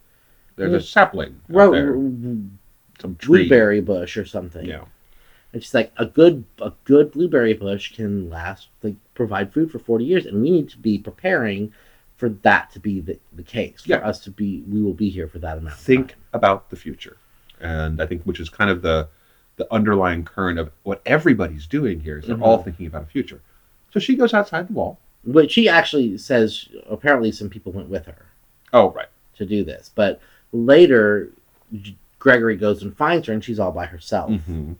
There's 0.57 0.75
a 0.75 0.81
sapling 0.87 1.41
ro- 1.49 1.73
there. 1.73 1.93
some 3.01 3.17
tree. 3.17 3.43
blueberry 3.49 3.81
bush 3.81 4.17
or 4.17 4.25
something. 4.25 4.67
Yeah. 4.67 4.85
And 5.53 5.63
she's 5.63 5.75
like, 5.75 5.93
a 5.99 6.07
good 6.07 6.45
a 6.61 6.73
good 6.85 7.13
blueberry 7.13 7.53
bush 7.55 7.95
can 7.95 8.31
last 8.31 8.69
like 8.83 8.95
provide 9.15 9.53
food 9.53 9.71
for 9.71 9.79
forty 9.79 10.05
years, 10.05 10.25
and 10.27 10.41
we 10.43 10.51
need 10.51 10.69
to 10.71 10.79
be 10.79 10.99
preparing 10.99 11.73
for 12.17 12.29
that 12.29 12.71
to 12.73 12.79
be 12.81 13.01
the, 13.01 13.19
the 13.35 13.43
case. 13.43 13.83
For 13.83 13.91
Yeah. 13.91 13.97
us 13.99 14.21
to 14.25 14.31
be, 14.31 14.63
we 14.69 14.81
will 14.81 14.95
be 14.95 15.11
here 15.11 15.27
for 15.29 15.39
that 15.41 15.59
amount. 15.59 15.77
think 15.77 16.15
about 16.33 16.71
the 16.71 16.77
future 16.77 17.17
and 17.61 18.01
i 18.03 18.07
think 18.07 18.23
which 18.25 18.41
is 18.41 18.49
kind 18.49 18.71
of 18.71 18.83
the 18.83 19.09
the 19.57 19.73
underlying 19.73 20.25
current 20.25 20.59
of 20.59 20.71
what 20.83 21.03
everybody's 21.07 21.67
doing 21.67 22.01
here 22.01 22.19
is 22.19 22.27
they're 22.27 22.37
Mhm. 22.37 22.43
all 22.43 22.63
thinking 22.63 22.87
about 22.87 23.03
a 23.03 23.07
future 23.07 23.41
so 23.93 24.01
she 24.01 24.17
goes 24.17 24.33
outside 24.35 24.69
the 24.69 24.73
wall 24.73 24.99
Which 25.25 25.53
she 25.53 25.69
actually 25.69 26.19
says. 26.19 26.69
Apparently, 26.91 27.31
some 27.31 27.49
people 27.49 27.71
went 27.73 27.89
with 27.89 28.07
her 28.07 28.27
oh 28.73 28.91
right 28.93 29.09
to 29.37 29.47
do 29.47 29.63
this, 29.65 29.91
but 29.95 30.21
later. 30.53 31.31
Gregory 32.19 32.57
goes 32.57 32.83
and 32.83 32.97
finds 32.97 33.27
her, 33.27 33.33
and 33.33 33.43
she's 33.43 33.59
all 33.59 33.73
by 33.73 33.85
herself. 33.87 34.31
Mhm. 34.31 34.77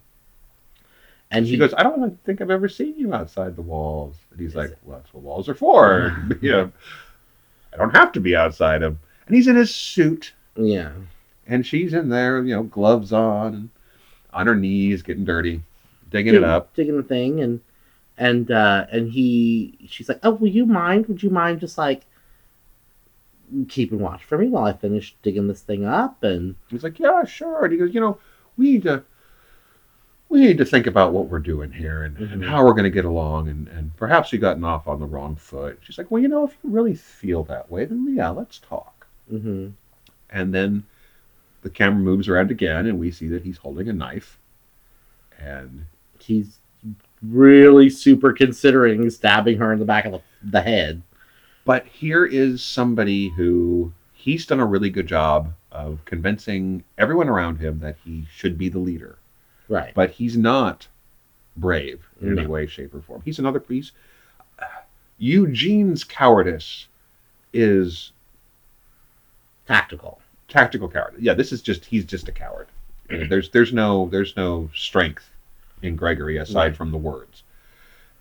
And 1.31 1.47
she 1.47 1.53
he 1.53 1.57
goes 1.59 1.73
i 1.79 1.83
don't 1.83 2.23
think 2.25 2.41
i've 2.41 2.51
ever 2.51 2.69
seen 2.69 2.95
you 2.97 3.15
outside 3.15 3.57
the 3.57 3.63
walls 3.63 4.17
and 4.31 4.39
he's 4.41 4.55
like 4.55 4.71
it- 4.71 4.79
well 4.85 4.99
that's 4.99 5.13
what 5.15 5.23
walls 5.23 5.49
are 5.49 5.55
for 5.55 6.15
you 6.43 6.51
know 6.53 6.73
i 7.73 7.77
don't 7.79 7.97
have 7.97 8.13
to 8.13 8.21
be 8.21 8.37
outside 8.37 8.83
them 8.83 8.99
and 9.27 9.35
he's 9.37 9.49
in 9.49 9.57
his 9.57 9.75
suit 9.75 10.35
yeah, 10.57 10.93
and 11.47 11.67
she's 11.67 11.95
in 11.95 12.11
there 12.11 12.43
you 12.45 12.55
know 12.55 12.63
gloves 12.65 13.13
on 13.15 13.71
on 14.33 14.47
her 14.47 14.55
knees 14.57 15.03
getting 15.03 15.25
dirty 15.25 15.63
digging 16.11 16.35
it 16.35 16.45
up 16.45 16.75
digging 16.75 16.97
the 16.97 17.03
thing, 17.03 17.41
and 17.41 17.61
and 18.19 18.51
uh, 18.51 18.87
and 18.93 19.11
he, 19.13 19.79
she's 19.89 20.09
like, 20.09 20.21
"Oh, 20.23 20.33
will 20.33 20.49
you 20.49 20.67
mind? 20.67 21.07
Would 21.07 21.23
you 21.23 21.31
mind 21.31 21.61
just 21.61 21.79
like 21.79 22.05
keeping 23.69 23.99
watch 23.99 24.25
for 24.25 24.39
me 24.39 24.49
while 24.49 24.65
I 24.65 24.73
finish 24.73 25.15
digging 25.23 25.49
this 25.49 25.63
thing 25.63 25.85
up?" 25.85 26.23
And 26.23 26.57
He's 26.69 26.83
like, 26.85 26.99
yeah, 26.99 27.25
sure. 27.25 27.65
And 27.65 27.73
he 27.73 27.79
goes, 27.79 27.95
you 27.95 28.01
know, 28.01 28.19
we 28.57 28.73
need 28.73 28.83
to, 28.85 29.05
we 30.29 30.41
need 30.41 30.59
to 30.59 30.65
think 30.65 30.87
about 30.87 31.13
what 31.13 31.29
we're 31.29 31.39
doing 31.39 31.73
here 31.73 32.03
and, 32.05 32.17
and 32.17 32.43
Mhm. 32.43 32.47
how 32.47 32.65
we're 32.65 32.73
going 32.73 32.85
to 32.85 32.91
get 32.91 33.05
along. 33.05 33.49
And, 33.49 33.69
and 33.69 33.95
perhaps 33.97 34.33
you 34.33 34.39
gotten 34.39 34.65
off 34.65 34.89
on 34.89 34.99
the 34.99 35.07
wrong 35.07 35.37
foot. 35.37 35.79
She's 35.83 35.99
like, 35.99 36.11
well, 36.11 36.23
you 36.23 36.29
know, 36.29 36.45
if 36.45 36.57
you 36.63 36.71
really 36.71 36.95
feel 36.95 37.45
that 37.45 37.71
way, 37.71 37.85
then 37.85 38.15
yeah, 38.17 38.31
let's 38.31 38.59
talk. 38.59 39.07
hmm 39.29 39.69
And 40.31 40.55
then 40.55 40.85
the 41.63 41.71
camera 41.71 42.01
moves 42.01 42.29
around 42.29 42.51
again, 42.51 42.87
and 42.87 42.99
we 42.99 43.11
see 43.11 43.29
that 43.29 43.43
he's 43.43 43.57
holding 43.57 43.89
a 43.89 43.93
knife. 43.93 44.39
And 45.39 45.87
he's 46.19 46.59
really 47.23 47.89
super 47.89 48.33
considering 48.33 49.09
stabbing 49.11 49.59
her 49.59 49.73
in 49.73 49.79
the 49.79 49.85
back 49.85 50.05
of 50.05 50.13
the, 50.13 50.21
the 50.43 50.61
head. 50.61 51.03
but 51.65 51.87
here 51.87 52.27
is 52.27 52.63
somebody 52.63 53.29
who 53.31 53.93
he's 54.13 54.45
done 54.47 54.61
a 54.61 54.67
really 54.67 54.91
good 54.91 55.07
job 55.07 55.53
of 55.71 56.05
convincing 56.05 56.83
everyone 56.99 57.29
around 57.29 57.59
him 57.59 57.79
that 57.81 57.97
he 58.05 58.27
should 58.33 58.59
be 58.59 58.69
the 58.69 58.79
leader. 58.79 59.19
Right. 59.69 59.95
but 59.95 60.11
he's 60.11 60.37
not 60.37 60.87
brave 61.57 62.07
in 62.21 62.37
any 62.39 62.47
way, 62.47 62.67
shape, 62.67 62.95
or 62.95 63.01
form. 63.01 63.23
He's 63.25 63.39
another 63.39 63.61
piece. 63.61 63.93
Eugene's 65.19 66.05
cowardice 66.05 66.89
is 67.53 68.13
Tactical. 69.67 70.21
Tactical 70.53 70.89
coward. 70.89 71.15
Yeah, 71.19 71.35
this 71.35 71.51
is 71.53 71.63
just 71.63 71.85
he's 71.85 72.05
just 72.05 72.29
a 72.29 72.33
coward. 72.33 72.67
Uh, 73.11 73.25
There's 73.29 73.51
there's 73.51 73.73
no 73.73 74.09
there's 74.11 74.37
no 74.37 74.71
strength 74.75 75.29
in 75.83 75.97
Gregory 75.97 76.37
aside 76.37 76.55
Right. 76.69 76.77
from 76.77 76.91
the 76.93 76.99
words, 76.99 77.43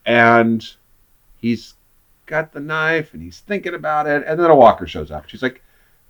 and 0.06 0.68
he's 1.40 1.76
got 2.26 2.52
the 2.54 2.60
knife 2.60 3.14
and 3.14 3.22
he's 3.22 3.40
thinking 3.42 3.74
about 3.74 4.08
it, 4.08 4.24
and 4.26 4.40
then 4.40 4.50
a 4.50 4.56
walker 4.56 4.88
shows 4.88 5.12
up. 5.12 5.28
She's 5.30 5.44
like, 5.44 5.62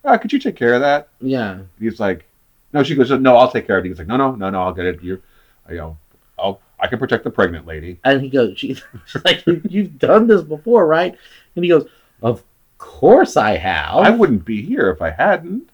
oh, 0.05 0.17
"Could 0.17 0.31
you 0.33 0.39
take 0.39 0.55
care 0.55 0.73
of 0.73 0.81
that?" 0.81 1.09
Yeah. 1.19 1.59
He's 1.79 1.99
like, 1.99 2.25
"No." 2.73 2.83
She 2.83 2.95
goes, 2.95 3.11
"No, 3.11 3.35
I'll 3.37 3.51
take 3.51 3.67
care 3.67 3.77
of 3.77 3.85
it." 3.85 3.89
He's 3.89 3.97
like, 3.99 4.07
"No, 4.07 4.17
no, 4.17 4.31
no, 4.35 4.49
no, 4.49 4.61
I'll 4.61 4.73
get 4.73 4.85
it. 4.85 5.01
You, 5.03 5.21
you 5.69 5.77
know, 5.77 5.97
I'll 6.39 6.61
I 6.79 6.87
can 6.87 6.99
protect 6.99 7.23
the 7.23 7.29
pregnant 7.31 7.65
lady." 7.67 7.99
And 8.03 8.21
he 8.21 8.29
goes, 8.29 8.57
she, 8.57 8.75
she's 9.05 9.23
like, 9.25 9.43
You've 9.45 9.99
done 9.99 10.27
this 10.27 10.41
before, 10.43 10.87
right? 10.87 11.15
And 11.55 11.65
he 11.65 11.69
goes, 11.69 11.87
Of 12.21 12.43
course 12.77 13.35
I 13.37 13.57
have. 13.57 13.95
I 13.95 14.09
wouldn't 14.11 14.45
be 14.45 14.61
here 14.63 14.89
if 14.89 15.01
I 15.01 15.09
hadn't. 15.11 15.69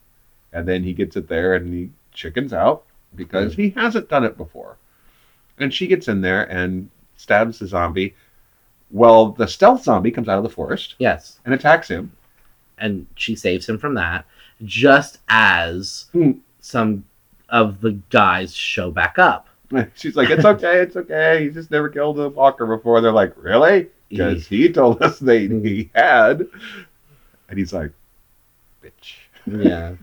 And 0.58 0.68
then 0.68 0.84
he 0.84 0.92
gets 0.94 1.16
it 1.16 1.28
there 1.28 1.54
and 1.54 1.72
he 1.72 1.92
chickens 2.14 2.52
out 2.52 2.84
because 3.16 3.54
he 3.54 3.70
hasn't 3.70 4.10
done 4.10 4.24
it 4.24 4.38
before. 4.38 4.78
And 5.60 5.72
she 5.72 5.86
gets 5.86 6.08
in 6.08 6.22
there 6.22 6.46
and 6.52 6.90
stabs 7.16 7.60
the 7.60 7.68
zombie. 7.68 8.16
Well, 8.90 9.34
the 9.34 9.48
stealth 9.48 9.84
zombie 9.84 10.10
comes 10.10 10.28
out 10.28 10.40
of 10.40 10.44
the 10.44 10.50
forest 10.50 10.96
yes. 10.98 11.40
and 11.46 11.54
attacks 11.54 11.88
him. 11.88 12.12
And 12.80 13.06
she 13.14 13.36
saves 13.36 13.70
him 13.70 13.78
from 13.78 13.94
that 13.94 14.26
just 14.64 15.20
as 15.30 16.06
Hmm. 16.12 16.32
some 16.60 17.04
of 17.50 17.82
the 17.82 17.92
guys 18.10 18.56
show 18.56 18.90
back 18.90 19.20
up. 19.20 19.48
She's 19.94 20.16
like, 20.16 20.32
"It's 20.32 20.46
okay, 20.46 20.80
it's 20.80 20.96
okay. 20.96 21.44
He 21.44 21.50
just 21.52 21.70
never 21.70 21.90
killed 21.90 22.20
a 22.20 22.30
walker 22.30 22.66
before." 22.66 23.00
They're 23.02 23.12
like, 23.12 23.34
"Really?" 23.38 23.90
Because 24.10 24.48
he 24.48 24.72
told 24.72 25.04
us 25.04 25.20
they 25.20 25.48
he 25.48 25.92
had. 25.94 26.48
And 27.48 27.60
he's 27.60 27.74
like, 27.74 27.92
"Bitch." 28.84 29.18
yeah. 29.46 29.94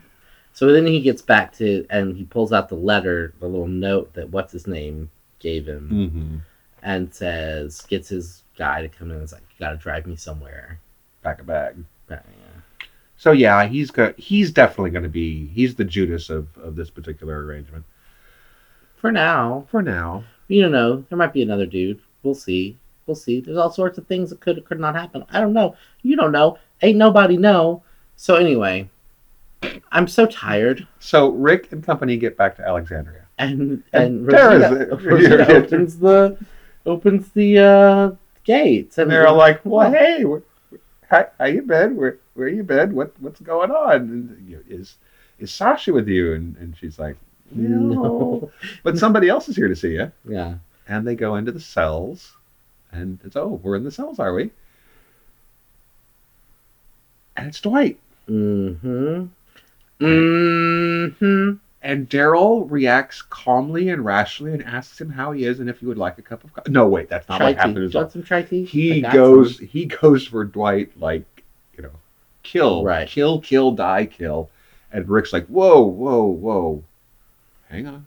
So 0.55 0.73
then 0.73 0.87
he 0.87 1.01
gets 1.01 1.21
back 1.21 1.53
to, 1.59 1.85
and 1.91 2.17
he 2.17 2.25
pulls 2.25 2.53
out 2.53 2.69
the 2.71 2.77
letter, 2.77 3.35
the 3.41 3.47
little 3.47 3.67
note 3.69 4.15
that 4.15 4.31
what's 4.31 4.53
his 4.53 4.67
name 4.67 5.11
gave 5.41 5.67
him, 5.67 5.91
Mm-hmm. 5.93 6.37
and 6.83 7.13
says, 7.13 7.83
gets 7.83 8.09
his 8.09 8.43
guy 8.57 8.81
to 8.81 8.89
come 8.89 9.11
in 9.11 9.17
and 9.17 9.25
is 9.25 9.33
like, 9.33 9.43
you 9.43 9.57
gotta 9.59 9.77
drive 9.77 10.07
me 10.07 10.15
somewhere. 10.17 10.79
Pack 11.23 11.41
a 11.41 11.45
bag. 11.45 11.77
But, 12.07 12.25
yeah. 12.29 12.87
So 13.17 13.33
yeah, 13.33 13.67
he's 13.67 13.91
got. 13.91 14.19
He's 14.19 14.51
definitely 14.51 14.91
going 14.91 15.05
to 15.05 15.09
be. 15.09 15.47
He's 15.49 15.75
the 15.75 15.85
Judas 15.85 16.31
of 16.31 16.49
of 16.59 16.75
this 16.77 16.91
particular 16.91 17.45
arrangement 17.45 17.85
For 18.97 19.11
now, 19.13 19.67
for 19.71 19.81
now. 19.83 20.25
you 20.49 20.61
don't 20.63 20.73
know. 20.73 21.05
There 21.09 21.17
might 21.19 21.33
be 21.33 21.43
another 21.43 21.65
dude. 21.67 22.01
We'll 22.23 22.35
see. 22.35 22.77
We'll 23.07 23.15
see. 23.15 23.41
There's 23.41 23.57
all 23.57 23.71
sorts 23.71 23.99
of 23.99 24.07
things 24.07 24.31
that 24.31 24.41
could 24.41 24.59
or 24.59 24.63
could 24.63 24.81
not 24.81 24.95
happen. 24.97 25.25
I 25.31 25.41
don't 25.41 25.53
know. 25.53 25.77
You 26.03 26.17
don't 26.17 26.33
know. 26.33 26.59
Ain't 26.83 26.99
nobody 26.99 27.37
know. 27.37 27.83
So 28.17 28.35
anyway, 28.35 28.91
I'm 29.93 30.09
so 30.09 30.27
tired. 30.27 30.87
So 31.01 31.31
Rick 31.31 31.73
and 31.73 31.83
company 31.85 32.17
get 32.17 32.37
back 32.37 32.57
to 32.57 32.67
Alexandria. 32.67 33.23
And 33.39 33.61
And 33.61 33.83
and 33.93 34.29
Tara's 34.31 34.63
Rosita, 34.63 34.97
there. 34.97 35.13
Rosita 35.13 35.57
opens 35.65 35.99
the 35.99 36.39
opens 36.87 37.29
the 37.31 37.59
uh, 37.59 38.11
gates, 38.45 38.99
And 38.99 39.11
they're 39.11 39.27
all 39.27 39.37
like, 39.37 39.61
"Well, 39.65 39.91
hey, 39.91 40.23
wh- 40.23 40.77
how, 41.11 41.27
how 41.39 41.47
you 41.47 41.63
been? 41.63 41.97
Where 41.97 42.19
where 42.35 42.49
you 42.49 42.63
been? 42.63 42.95
What 42.95 43.13
what's 43.21 43.41
going 43.41 43.71
on? 43.71 43.95
And, 43.97 44.49
you 44.49 44.57
know, 44.57 44.63
is 44.69 44.97
is 45.39 45.51
Sasha 45.53 45.93
with 45.93 46.09
you?" 46.09 46.35
And 46.35 46.57
and 46.59 46.77
she's 46.77 46.99
like, 46.99 47.17
"No, 47.51 47.79
no, 47.79 48.51
but 48.85 48.99
somebody 48.99 49.29
else 49.29 49.49
is 49.49 49.57
here 49.57 49.69
to 49.69 49.77
see 49.77 49.93
you." 49.95 50.13
yeah, 50.29 50.55
And 50.87 51.07
they 51.07 51.15
go 51.17 51.35
into 51.37 51.51
the 51.53 51.61
cells, 51.61 52.37
and 52.93 53.19
it's 53.25 53.35
oh, 53.37 53.59
we're 53.63 53.77
in 53.77 53.85
the 53.85 53.91
cells, 53.91 54.19
are 54.21 54.33
we? 54.35 54.51
And 57.37 57.49
it's 57.49 57.61
Dwight. 57.61 57.99
mm-hmm, 58.29 59.27
mm-hmm. 60.05 61.53
And 61.83 62.09
Daryl 62.09 62.67
reacts 62.71 63.21
calmly 63.21 63.91
and 63.91 64.03
rationally 64.03 64.55
and 64.55 64.65
asks 64.65 64.99
him 64.99 65.11
how 65.11 65.33
he 65.33 65.45
is 65.45 65.61
and 65.61 65.69
if 65.69 65.81
he 65.81 65.87
would 65.87 65.99
like 65.99 66.17
a 66.19 66.23
cup 66.23 66.43
of 66.43 66.53
coffee. 66.55 66.71
No, 66.73 66.89
wait, 66.89 67.11
that's 67.11 67.29
not 67.29 67.41
Chai 67.41 67.49
what 67.51 67.57
happened. 67.57 67.95
At 67.95 67.95
all. 67.95 68.09
some 68.09 68.23
chai 68.23 68.43
tea? 68.43 68.65
He 68.65 69.03
goes, 69.03 69.59
some. 69.59 69.67
he 69.67 69.85
goes 69.85 70.27
for 70.27 70.45
Dwight 70.45 70.99
like, 70.99 71.25
you 71.77 71.83
know, 71.83 71.91
kill, 72.43 72.85
Right. 72.85 73.07
kill, 73.07 73.41
kill, 73.41 73.73
die, 73.73 74.07
kill. 74.07 74.49
And 74.93 75.07
Rick's 75.09 75.33
like, 75.35 75.47
whoa, 75.47 75.83
whoa, 75.83 76.25
whoa, 76.25 76.85
hang 77.69 77.87
on. 77.87 78.07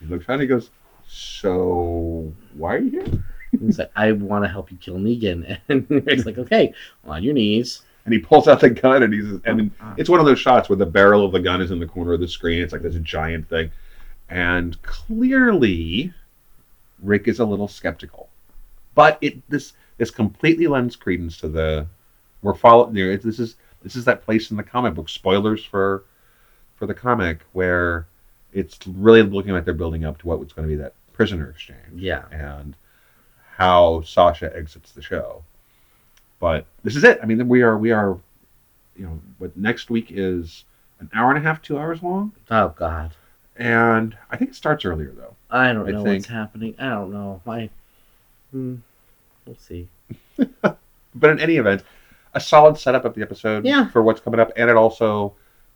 He 0.00 0.06
looks 0.06 0.26
around. 0.26 0.40
and 0.40 0.42
He 0.42 0.48
goes, 0.48 0.70
so 1.06 2.32
why 2.54 2.76
are 2.76 2.78
you 2.78 2.90
here? 2.90 3.24
He's 3.60 3.78
like, 3.78 3.90
I 3.96 4.12
want 4.12 4.44
to 4.44 4.48
help 4.48 4.70
you 4.70 4.78
kill 4.78 4.96
Negan, 4.96 5.58
and 5.68 5.86
Rick's 5.90 6.24
like, 6.24 6.38
okay, 6.38 6.72
on 7.04 7.22
your 7.22 7.34
knees. 7.34 7.82
And 8.04 8.14
he 8.14 8.20
pulls 8.20 8.48
out 8.48 8.60
the 8.60 8.70
gun 8.70 9.02
and 9.02 9.12
he's 9.12 9.40
and 9.44 9.70
oh, 9.82 9.94
it's 9.96 10.08
one 10.08 10.20
of 10.20 10.26
those 10.26 10.38
shots 10.38 10.68
where 10.68 10.76
the 10.76 10.86
barrel 10.86 11.24
of 11.24 11.32
the 11.32 11.40
gun 11.40 11.60
is 11.60 11.70
in 11.70 11.78
the 11.78 11.86
corner 11.86 12.14
of 12.14 12.20
the 12.20 12.28
screen. 12.28 12.62
It's 12.62 12.72
like 12.72 12.82
this 12.82 12.96
giant 13.02 13.48
thing, 13.48 13.70
and 14.28 14.80
clearly, 14.82 16.12
Rick 17.02 17.28
is 17.28 17.40
a 17.40 17.44
little 17.44 17.68
skeptical. 17.68 18.28
But 18.94 19.18
it 19.20 19.48
this 19.50 19.74
this 19.98 20.10
completely 20.10 20.66
lends 20.66 20.96
credence 20.96 21.36
to 21.38 21.48
the 21.48 21.86
we're 22.42 22.54
following. 22.54 22.96
You 22.96 23.10
know, 23.10 23.16
this 23.16 23.38
is 23.38 23.56
this 23.82 23.96
is 23.96 24.04
that 24.06 24.24
place 24.24 24.50
in 24.50 24.56
the 24.56 24.62
comic 24.62 24.94
book. 24.94 25.08
Spoilers 25.08 25.64
for 25.64 26.04
for 26.76 26.86
the 26.86 26.94
comic 26.94 27.40
where 27.52 28.06
it's 28.52 28.78
really 28.86 29.22
looking 29.22 29.52
like 29.52 29.64
they're 29.64 29.74
building 29.74 30.04
up 30.04 30.18
to 30.18 30.26
what 30.26 30.40
was 30.40 30.52
going 30.52 30.66
to 30.66 30.74
be 30.74 30.80
that 30.82 30.94
prisoner 31.12 31.50
exchange 31.50 31.78
Yeah, 31.94 32.24
and 32.30 32.74
how 33.56 34.00
Sasha 34.02 34.54
exits 34.56 34.92
the 34.92 35.02
show. 35.02 35.44
But 36.40 36.66
this 36.82 36.96
is 36.96 37.04
it. 37.04 37.20
I 37.22 37.26
mean, 37.26 37.46
we 37.48 37.62
are 37.62 37.76
we 37.78 37.92
are, 37.92 38.18
you 38.96 39.04
know, 39.06 39.20
what 39.38 39.56
next 39.56 39.90
week 39.90 40.06
is 40.10 40.64
an 40.98 41.08
hour 41.14 41.28
and 41.30 41.38
a 41.38 41.40
half, 41.40 41.62
two 41.62 41.78
hours 41.78 42.02
long, 42.02 42.32
oh 42.50 42.70
god, 42.76 43.12
and 43.56 44.16
I 44.30 44.36
think 44.36 44.50
it 44.50 44.54
starts 44.54 44.84
earlier 44.84 45.12
though. 45.12 45.34
I 45.50 45.72
don't 45.72 45.86
I 45.88 45.92
know 45.92 46.02
think- 46.04 46.22
what's 46.22 46.26
happening. 46.26 46.74
I 46.78 46.88
don't 46.90 47.12
know. 47.12 47.40
My, 47.44 47.68
hmm, 48.50 48.76
we'll 49.46 49.56
see. 49.56 49.88
But 51.12 51.30
in 51.30 51.40
any 51.40 51.56
event, 51.56 51.82
a 52.34 52.40
solid 52.40 52.78
setup 52.78 53.04
of 53.04 53.14
the 53.16 53.22
episode 53.22 53.64
Yeah. 53.66 53.88
for 53.88 54.00
what's 54.00 54.20
coming 54.20 54.38
up, 54.38 54.52
and 54.56 54.70
it 54.70 54.76
also, 54.76 55.34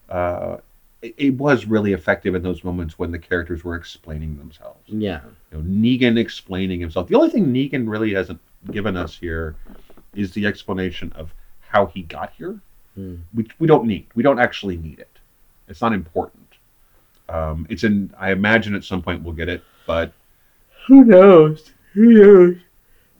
uh, 0.08 0.58
it, 1.02 1.12
it 1.18 1.34
was 1.34 1.66
really 1.66 1.92
effective 1.92 2.36
in 2.36 2.42
those 2.42 2.62
moments 2.62 3.00
when 3.00 3.10
the 3.10 3.18
characters 3.18 3.64
were 3.64 3.74
explaining 3.74 4.38
themselves. 4.38 4.78
Yeah. 4.86 5.22
You 5.50 5.58
know, 5.58 5.64
Negan 5.64 6.16
explaining 6.18 6.78
himself. 6.78 7.08
The 7.08 7.16
only 7.16 7.30
thing 7.30 7.46
Negan 7.46 7.88
really 7.88 8.14
hasn't 8.14 8.38
given 8.70 8.96
us 8.96 9.16
here 9.18 9.56
is 10.16 10.32
the 10.32 10.46
explanation 10.46 11.12
of 11.14 11.32
how 11.60 11.86
he 11.86 12.02
got 12.02 12.32
here. 12.36 12.58
Hmm. 12.94 13.16
We, 13.34 13.46
we 13.58 13.66
don't 13.66 13.86
need. 13.86 14.06
We 14.14 14.22
don't 14.22 14.38
actually 14.38 14.76
need 14.76 14.98
it. 14.98 15.10
It's 15.68 15.80
not 15.80 15.92
important. 15.92 16.42
Um, 17.28 17.66
it's 17.70 17.84
in. 17.84 18.12
I 18.18 18.32
imagine 18.32 18.74
at 18.74 18.84
some 18.84 19.02
point 19.02 19.22
we'll 19.22 19.34
get 19.34 19.48
it, 19.48 19.62
but 19.86 20.12
Who 20.86 21.04
knows? 21.04 21.72
Who 21.94 22.56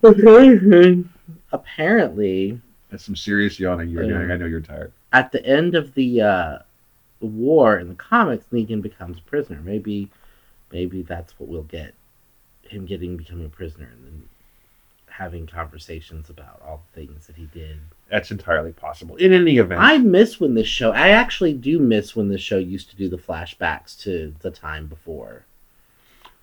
knows? 0.03 1.05
Apparently, 1.53 2.61
that's 2.91 3.05
some 3.05 3.17
serious 3.17 3.59
yawning 3.59 3.89
you're 3.89 4.03
Yeah. 4.05 4.19
doing. 4.19 4.31
I 4.31 4.37
know 4.37 4.47
you're 4.47 4.61
tired. 4.61 4.93
at 5.13 5.31
the 5.33 5.45
end 5.47 5.75
of 5.77 5.95
the 5.95 6.21
uh, 6.21 6.59
war 7.21 7.79
in 7.79 7.89
the 7.89 7.95
comics, 7.95 8.45
Negan 8.53 8.83
becomes 8.83 9.21
prisoner. 9.21 9.61
Maybe, 9.63 10.11
maybe 10.73 11.03
that's 11.03 11.39
what 11.39 11.49
we'll 11.49 11.63
get. 11.63 11.95
Him 12.63 12.85
getting 12.85 13.17
becoming 13.17 13.47
a 13.47 13.49
prisoner 13.49 13.89
and 13.93 14.05
then 14.05 14.29
having 15.17 15.47
conversations 15.47 16.29
about 16.29 16.61
all 16.67 16.83
the 16.93 17.01
things 17.07 17.29
that 17.29 17.37
he 17.37 17.47
did. 17.47 17.79
That's 18.11 18.33
entirely 18.33 18.73
possible. 18.73 19.15
In 19.15 19.33
any 19.33 19.59
event, 19.59 19.81
I 19.81 19.99
miss 19.99 20.41
when 20.41 20.55
this 20.55 20.67
show. 20.67 20.91
I 20.91 21.11
actually 21.11 21.53
do 21.55 21.79
miss 21.79 22.17
when 22.17 22.29
this 22.29 22.41
show 22.41 22.59
used 22.59 22.91
to 22.91 22.97
do 22.97 23.09
the 23.09 23.17
flashbacks 23.17 23.97
to 24.03 24.35
the 24.41 24.51
time 24.51 24.89
before. 24.89 25.47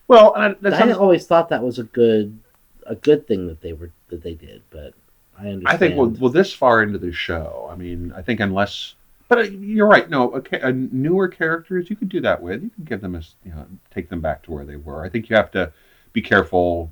well, 0.08 0.34
and 0.36 0.56
I 0.66 0.80
sounds, 0.80 0.96
always 0.96 1.28
thought 1.28 1.50
that 1.50 1.62
was 1.64 1.80
a 1.80 1.84
good, 1.84 2.40
a 2.88 2.96
good 2.96 3.28
thing 3.28 3.48
that 3.48 3.60
they 3.60 3.74
were 3.74 3.92
that 4.08 4.24
they 4.24 4.36
did. 4.36 4.62
But 4.70 4.94
I 5.38 5.50
understand. 5.50 5.68
I 5.68 5.78
think 5.78 5.98
well, 5.98 6.16
well, 6.20 6.32
this 6.32 6.54
far 6.54 6.82
into 6.82 6.98
the 6.98 7.12
show, 7.12 7.68
I 7.70 7.76
mean, 7.76 8.14
I 8.16 8.22
think 8.22 8.40
unless, 8.40 8.96
but 9.28 9.40
uh, 9.40 9.42
you're 9.42 9.88
right. 9.88 10.10
No, 10.10 10.32
a, 10.32 10.42
ca- 10.42 10.72
newer 10.72 11.28
characters 11.28 11.90
you 11.90 11.98
could 11.98 12.10
do 12.10 12.22
that 12.22 12.42
with. 12.42 12.64
You 12.64 12.70
can 12.70 12.86
give 12.86 13.02
them 13.02 13.16
a, 13.16 13.22
you 13.44 13.52
know, 13.52 13.66
take 13.94 14.08
them 14.08 14.22
back 14.22 14.44
to 14.44 14.52
where 14.52 14.64
they 14.64 14.78
were. 14.78 15.04
I 15.04 15.10
think 15.10 15.30
you 15.30 15.36
have 15.36 15.52
to 15.52 15.74
be 16.14 16.22
careful. 16.22 16.90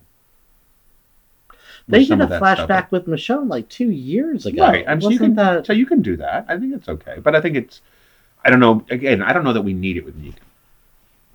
They 1.89 2.06
did 2.06 2.21
a 2.21 2.28
flashback 2.28 2.91
with 2.91 3.08
Michonne 3.08 3.49
like 3.49 3.67
two 3.69 3.89
years 3.89 4.45
ago. 4.45 4.63
right? 4.63 4.86
And 4.88 5.02
so 5.04 5.10
you 5.10 5.19
can, 5.19 5.36
that 5.36 5.65
so 5.65 5.73
you 5.73 5.86
can 5.86 6.02
do 6.02 6.15
that. 6.17 6.45
I 6.47 6.58
think 6.58 6.73
it's 6.73 6.88
okay, 6.88 7.17
but 7.21 7.36
I 7.36 7.41
think 7.41 7.58
it's, 7.58 7.82
I 8.45 8.49
don't 8.49 8.60
know. 8.60 8.86
Again, 8.89 9.21
I 9.21 9.34
don't 9.34 9.43
know 9.43 9.54
that 9.54 9.63
we 9.63 9.73
need 9.73 9.97
it 9.97 10.06
with 10.06 10.15
Negan. 10.23 10.36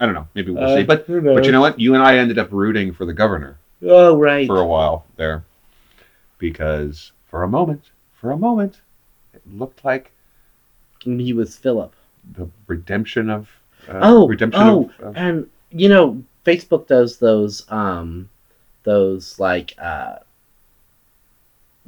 I 0.00 0.06
don't 0.06 0.14
know. 0.14 0.26
Maybe 0.34 0.50
we'll 0.50 0.64
Uh, 0.64 0.76
see. 0.76 0.82
But 0.84 1.06
but 1.06 1.44
you 1.44 1.52
know 1.52 1.60
what? 1.60 1.78
You 1.78 1.94
and 1.94 2.02
I 2.02 2.16
ended 2.18 2.38
up 2.38 2.48
rooting 2.50 2.92
for 2.92 3.04
the 3.04 3.12
governor. 3.12 3.58
Oh 3.82 4.16
right. 4.18 4.46
for 4.46 4.60
a 4.60 4.66
while 4.66 5.04
there 5.16 5.44
because 6.38 7.12
for 7.28 7.42
a 7.42 7.48
moment, 7.48 7.90
for 8.14 8.30
a 8.30 8.36
moment, 8.36 8.80
it 9.34 9.42
looked 9.52 9.84
like 9.84 10.10
he 11.00 11.32
was 11.32 11.56
Philip. 11.56 11.92
the 12.36 12.48
redemption 12.66 13.28
of 13.28 13.48
uh, 13.88 14.00
Oh, 14.02 14.26
redemption 14.28 14.62
oh, 14.62 14.90
of, 14.98 15.06
of 15.08 15.16
And 15.16 15.50
you 15.70 15.88
know, 15.88 16.22
Facebook 16.46 16.86
does 16.86 17.18
those 17.18 17.70
um 17.70 18.28
those 18.84 19.38
like 19.38 19.74
uh 19.78 20.16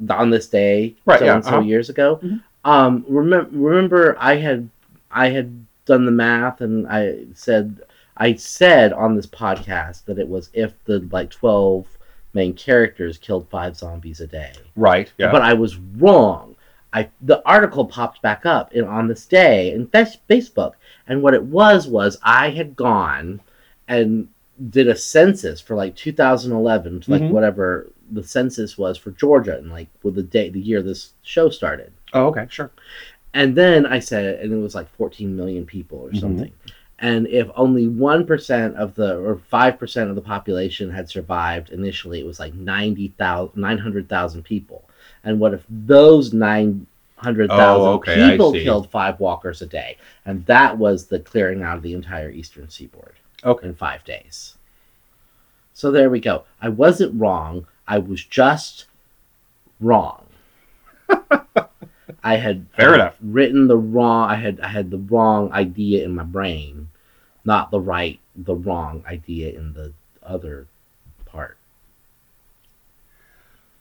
on 0.09 0.29
this 0.29 0.47
day 0.47 0.95
Right, 1.05 1.19
so 1.19 1.25
yeah, 1.25 1.35
and 1.35 1.43
so 1.43 1.49
uh-huh. 1.51 1.61
years 1.61 1.89
ago. 1.89 2.19
Mhm. 2.23 2.41
Um 2.65 3.05
remember 3.07 3.49
remember 3.51 4.15
I 4.19 4.35
had 4.35 4.69
I 5.11 5.29
had 5.29 5.65
done 5.85 6.05
the 6.05 6.11
math 6.11 6.61
and 6.61 6.87
I 6.87 7.25
said 7.33 7.81
I 8.17 8.33
said 8.35 8.93
on 8.93 9.15
this 9.15 9.27
podcast 9.27 10.05
that 10.05 10.19
it 10.19 10.27
was 10.27 10.49
if 10.53 10.73
the 10.85 10.99
like 11.11 11.29
12 11.29 11.85
main 12.33 12.53
characters 12.53 13.17
killed 13.17 13.47
5 13.49 13.75
zombies 13.77 14.19
a 14.21 14.27
day. 14.27 14.51
right 14.75 15.11
yeah 15.17 15.31
But 15.31 15.41
I 15.43 15.53
was 15.53 15.77
wrong. 15.97 16.55
I 16.93 17.09
the 17.21 17.41
article 17.45 17.85
popped 17.85 18.21
back 18.21 18.45
up 18.45 18.73
in, 18.73 18.83
on 18.85 19.07
this 19.07 19.25
day 19.25 19.71
in 19.73 19.87
Facebook, 19.87 20.73
and 21.07 21.21
what 21.21 21.33
it 21.33 21.43
was 21.43 21.87
was 21.87 22.17
I 22.23 22.49
had 22.49 22.75
gone 22.75 23.39
and 23.87 24.27
did 24.69 24.87
a 24.87 24.95
census 24.95 25.61
for 25.61 25.75
like 25.75 25.95
2011, 25.95 27.03
like 27.07 27.21
Mhm. 27.21 27.31
whatever 27.31 27.87
the 28.11 28.23
census 28.23 28.77
was 28.77 28.97
for 28.97 29.11
Georgia, 29.11 29.57
and 29.57 29.71
like 29.71 29.87
with 30.03 30.15
the 30.15 30.23
day, 30.23 30.49
the 30.49 30.59
year 30.59 30.81
this 30.81 31.13
show 31.23 31.49
started. 31.49 31.91
oh 32.13 32.27
okay 32.27 32.47
sure 32.49 32.71
And 33.33 33.55
then 33.55 33.85
I 33.85 33.99
said, 33.99 34.39
and 34.41 34.51
it 34.53 34.57
was 34.57 34.75
like 34.75 34.89
14 34.97 35.35
million 35.35 35.65
people 35.65 35.99
or 35.99 36.11
Mhm. 36.11 36.19
something. 36.19 36.51
And 36.99 37.27
if 37.27 37.47
only 37.55 37.87
1% 37.87 38.75
of 38.75 38.95
the, 38.95 39.17
or 39.19 39.35
5% 39.37 40.09
of 40.09 40.15
the 40.15 40.21
population 40.21 40.89
had 40.89 41.07
survived 41.09 41.69
initially, 41.69 42.19
it 42.19 42.25
was 42.25 42.39
like 42.39 42.55
90,000, 42.55 43.59
900,000 43.61 44.43
people. 44.43 44.89
And 45.23 45.39
what 45.39 45.53
if 45.53 45.63
those 45.69 46.33
900,000 46.33 47.89
Oh, 47.89 47.93
okay, 47.95 48.31
people 48.31 48.51
killed 48.53 48.89
five 48.89 49.19
walkers 49.19 49.61
a 49.61 49.67
day? 49.67 49.97
And 50.25 50.45
that 50.47 50.77
was 50.77 51.05
the 51.05 51.19
clearing 51.19 51.61
out 51.61 51.77
of 51.77 51.83
the 51.83 51.93
entire 51.93 52.31
eastern 52.31 52.69
seaboard 52.69 53.13
okay 53.43 53.67
in 53.67 53.75
five 53.75 54.03
days. 54.03 54.55
So 55.73 55.91
there 55.91 56.09
we 56.09 56.19
go. 56.19 56.43
I 56.61 56.69
wasn't 56.69 57.19
wrong. 57.19 57.67
I 57.87 57.97
was 57.99 58.23
just 58.23 58.85
wrong. 59.79 60.25
I 62.23 62.35
had 62.35 62.65
Fair 62.75 62.95
enough. 62.95 63.15
written 63.21 63.67
the 63.67 63.77
wrong. 63.77 64.29
I 64.29 64.35
had 64.35 64.59
I 64.59 64.67
had 64.67 64.91
the 64.91 64.97
wrong 64.97 65.51
idea 65.51 66.03
in 66.03 66.15
my 66.15 66.23
brain, 66.23 66.89
not 67.45 67.71
the 67.71 67.79
right 67.79 68.19
the 68.35 68.55
wrong 68.55 69.03
idea 69.07 69.57
in 69.57 69.73
the 69.73 69.93
other 70.23 70.67
part. 71.25 71.57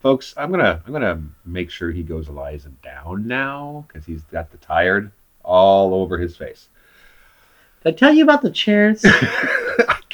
folks 0.01 0.35
I'm 0.37 0.51
gonna 0.51 0.83
I'm 0.87 0.93
gonna 0.93 1.23
make 1.45 1.71
sure 1.71 1.91
he 1.91 2.03
goes 2.03 2.29
Eliza 2.29 2.69
down 2.83 3.27
now 3.27 3.85
because 3.89 4.05
he's 4.07 4.23
got 4.25 4.51
the 4.53 4.59
tired 4.59 5.11
all 5.43 5.95
over 5.95 6.19
his 6.19 6.37
face 6.37 6.69
Did 7.83 7.95
I 7.95 7.97
tell 7.97 8.13
you 8.13 8.23
about 8.25 8.43
the 8.43 8.51
chairs? 8.51 9.03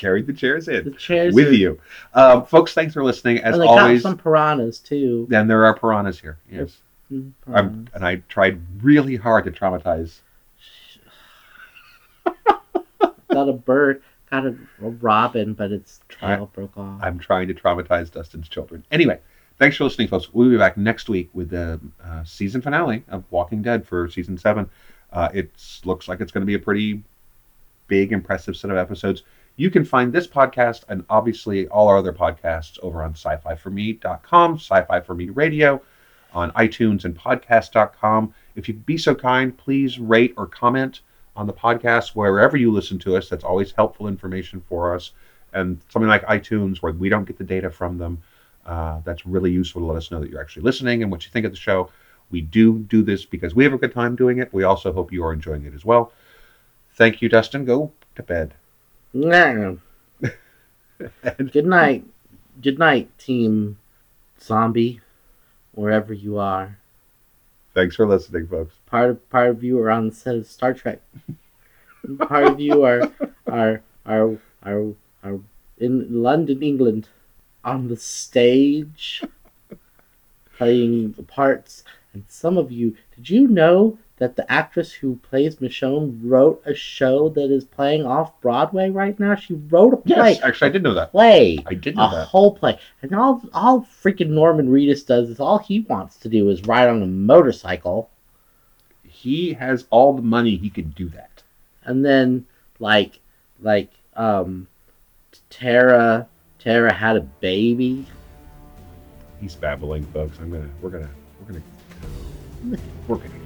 Carried 0.02 0.26
the 0.26 0.32
chairs 0.32 0.66
the 0.66 0.78
in 0.80 0.96
chairs 0.96 1.34
with 1.34 1.48
are- 1.48 1.52
you 1.54 1.78
um, 2.14 2.44
folks 2.44 2.74
thanks 2.74 2.92
for 2.92 3.02
listening 3.04 3.38
as 3.38 3.54
and 3.54 3.62
they 3.62 3.66
always 3.66 4.02
got 4.02 4.08
some 4.10 4.18
piranhas 4.18 4.78
too. 4.80 5.26
and 5.32 5.48
there 5.48 5.64
are 5.64 5.74
piranhas 5.74 6.18
here 6.20 6.38
yes 6.50 6.78
Mm, 7.12 7.32
I'm, 7.46 7.52
piranhas. 7.54 7.88
and 7.94 8.04
I 8.06 8.16
tried 8.28 8.60
really 8.82 9.16
hard 9.16 9.44
to 9.44 9.50
traumatize 9.52 10.20
got 13.30 13.48
a 13.48 13.52
bird, 13.52 14.02
got 14.30 14.46
a, 14.46 14.56
a 14.82 14.88
robin, 15.00 15.54
but 15.54 15.72
its 15.72 16.00
I, 16.20 16.36
broke 16.36 16.76
off. 16.76 17.00
I'm 17.02 17.18
trying 17.18 17.48
to 17.48 17.54
traumatize 17.54 18.10
Dustin's 18.10 18.48
children. 18.48 18.84
Anyway, 18.90 19.18
thanks 19.58 19.76
for 19.76 19.84
listening, 19.84 20.08
folks. 20.08 20.32
We'll 20.32 20.50
be 20.50 20.56
back 20.58 20.76
next 20.76 21.08
week 21.08 21.30
with 21.32 21.50
the 21.50 21.80
uh, 22.04 22.24
season 22.24 22.60
finale 22.62 23.04
of 23.08 23.24
Walking 23.30 23.62
Dead 23.62 23.86
for 23.86 24.08
season 24.10 24.36
seven. 24.38 24.68
Uh, 25.12 25.28
it 25.34 25.50
looks 25.84 26.08
like 26.08 26.20
it's 26.20 26.32
going 26.32 26.42
to 26.42 26.46
be 26.46 26.54
a 26.54 26.58
pretty 26.58 27.02
big, 27.88 28.12
impressive 28.12 28.56
set 28.56 28.70
of 28.70 28.76
episodes. 28.76 29.22
You 29.56 29.70
can 29.70 29.84
find 29.84 30.12
this 30.12 30.26
podcast 30.26 30.84
and 30.88 31.04
obviously 31.10 31.68
all 31.68 31.88
our 31.88 31.98
other 31.98 32.12
podcasts 32.12 32.78
over 32.82 33.02
on 33.02 33.12
sci-fi4me.com, 33.12 34.54
sci-fi 34.54 35.00
for 35.00 35.14
me 35.14 35.28
radio, 35.28 35.80
on 36.32 36.50
iTunes 36.52 37.04
and 37.04 37.16
podcast.com. 37.16 38.32
If 38.56 38.68
you'd 38.68 38.86
be 38.86 38.96
so 38.96 39.14
kind, 39.14 39.56
please 39.56 39.98
rate 39.98 40.34
or 40.36 40.46
comment 40.46 41.00
on 41.36 41.46
the 41.46 41.52
podcast 41.52 42.10
wherever 42.10 42.56
you 42.56 42.72
listen 42.72 42.98
to 43.00 43.16
us. 43.16 43.28
That's 43.28 43.44
always 43.44 43.72
helpful 43.72 44.08
information 44.08 44.62
for 44.68 44.94
us. 44.94 45.12
And 45.52 45.78
something 45.90 46.08
like 46.08 46.24
iTunes, 46.24 46.78
where 46.78 46.92
we 46.92 47.10
don't 47.10 47.24
get 47.24 47.36
the 47.36 47.44
data 47.44 47.70
from 47.70 47.98
them, 47.98 48.22
uh, 48.64 49.00
that's 49.04 49.26
really 49.26 49.50
useful 49.50 49.82
to 49.82 49.86
let 49.86 49.96
us 49.96 50.10
know 50.10 50.20
that 50.20 50.30
you're 50.30 50.40
actually 50.40 50.62
listening 50.62 51.02
and 51.02 51.10
what 51.10 51.24
you 51.24 51.30
think 51.30 51.44
of 51.44 51.52
the 51.52 51.58
show. 51.58 51.90
We 52.30 52.40
do 52.40 52.78
do 52.78 53.02
this 53.02 53.26
because 53.26 53.54
we 53.54 53.64
have 53.64 53.74
a 53.74 53.78
good 53.78 53.92
time 53.92 54.16
doing 54.16 54.38
it. 54.38 54.52
We 54.52 54.62
also 54.62 54.92
hope 54.92 55.12
you 55.12 55.24
are 55.24 55.32
enjoying 55.32 55.66
it 55.66 55.74
as 55.74 55.84
well. 55.84 56.12
Thank 56.94 57.20
you, 57.20 57.28
Dustin. 57.28 57.66
Go 57.66 57.92
to 58.14 58.22
bed. 58.22 58.54
Nah. 59.14 59.74
Good 61.52 61.66
night. 61.66 62.06
Good 62.60 62.78
night, 62.78 63.18
Team 63.18 63.78
Zombie, 64.40 65.00
wherever 65.72 66.12
you 66.14 66.38
are. 66.38 66.78
Thanks 67.74 67.96
for 67.96 68.06
listening, 68.06 68.46
folks. 68.46 68.74
Part 68.86 69.10
of 69.10 69.30
part 69.30 69.50
of 69.50 69.62
you 69.62 69.78
are 69.80 69.90
on 69.90 70.08
the 70.08 70.14
set 70.14 70.36
of 70.36 70.46
Star 70.46 70.72
Trek. 70.72 71.00
part 72.18 72.44
of 72.44 72.60
you 72.60 72.84
are 72.84 73.10
are 73.46 73.82
are 74.06 74.38
are 74.62 74.94
are 75.22 75.40
in 75.78 76.22
London, 76.22 76.62
England, 76.62 77.08
on 77.64 77.88
the 77.88 77.96
stage, 77.96 79.22
playing 80.56 81.12
the 81.12 81.22
parts. 81.22 81.84
And 82.14 82.24
some 82.28 82.58
of 82.58 82.70
you, 82.70 82.96
did 83.16 83.30
you 83.30 83.48
know 83.48 83.98
that 84.22 84.36
the 84.36 84.50
actress 84.50 84.92
who 84.92 85.16
plays 85.16 85.56
Michonne 85.56 86.18
wrote 86.22 86.62
a 86.64 86.74
show 86.74 87.28
that 87.30 87.50
is 87.50 87.64
playing 87.64 88.06
off 88.06 88.40
Broadway 88.40 88.88
right 88.90 89.18
now? 89.20 89.34
She 89.34 89.54
wrote 89.54 89.92
a 89.92 89.96
play. 89.98 90.32
Yes, 90.32 90.40
actually, 90.42 90.68
I 90.68 90.72
did 90.72 90.82
know 90.82 90.94
that. 90.94 91.10
play. 91.10 91.58
I 91.66 91.74
did 91.74 91.94
a 91.94 91.96
know 91.98 92.10
that. 92.10 92.22
A 92.22 92.24
whole 92.24 92.54
play. 92.56 92.78
And 93.02 93.14
all 93.14 93.42
all 93.52 93.82
freaking 93.82 94.30
Norman 94.30 94.68
Reedus 94.68 95.04
does 95.06 95.28
is 95.28 95.40
all 95.40 95.58
he 95.58 95.80
wants 95.80 96.16
to 96.18 96.28
do 96.28 96.48
is 96.50 96.62
ride 96.62 96.88
on 96.88 97.02
a 97.02 97.06
motorcycle 97.06 98.10
He 99.02 99.52
has 99.54 99.86
all 99.90 100.14
the 100.14 100.22
money. 100.22 100.56
He 100.56 100.70
could 100.70 100.94
do 100.94 101.08
that. 101.10 101.42
and 101.84 102.04
then 102.04 102.46
like 102.78 103.20
like 103.60 103.90
um 104.16 104.68
Tara 105.50 106.28
Tara 106.58 106.92
had 106.92 107.16
a 107.16 107.20
baby. 107.20 108.06
He's 109.40 109.56
babbling, 109.56 110.04
folks. 110.12 110.38
I'm 110.38 110.50
gonna. 110.50 110.70
We're 110.80 110.90
gonna. 110.90 111.10
We're 111.40 111.46
gonna. 111.48 111.60
Go. 112.70 112.76
We're 113.08 113.16
gonna 113.16 113.41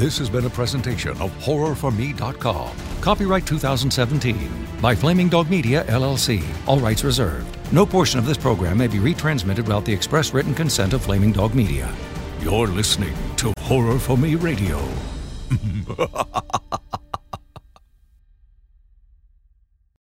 This 0.00 0.16
has 0.16 0.30
been 0.30 0.46
a 0.46 0.48
presentation 0.48 1.10
of 1.20 1.30
HorrorForMe.com. 1.44 2.70
Copyright 3.02 3.44
2017 3.44 4.48
by 4.80 4.94
Flaming 4.94 5.28
Dog 5.28 5.50
Media, 5.50 5.84
LLC. 5.88 6.42
All 6.66 6.78
rights 6.78 7.04
reserved. 7.04 7.58
No 7.70 7.84
portion 7.84 8.18
of 8.18 8.24
this 8.24 8.38
program 8.38 8.78
may 8.78 8.86
be 8.86 8.96
retransmitted 8.96 9.64
without 9.64 9.84
the 9.84 9.92
express 9.92 10.32
written 10.32 10.54
consent 10.54 10.94
of 10.94 11.02
Flaming 11.02 11.32
Dog 11.32 11.54
Media. 11.54 11.94
You're 12.40 12.66
listening 12.66 13.14
to 13.36 13.52
Horror 13.58 13.98
for 13.98 14.16
Me 14.16 14.36
Radio. 14.36 14.82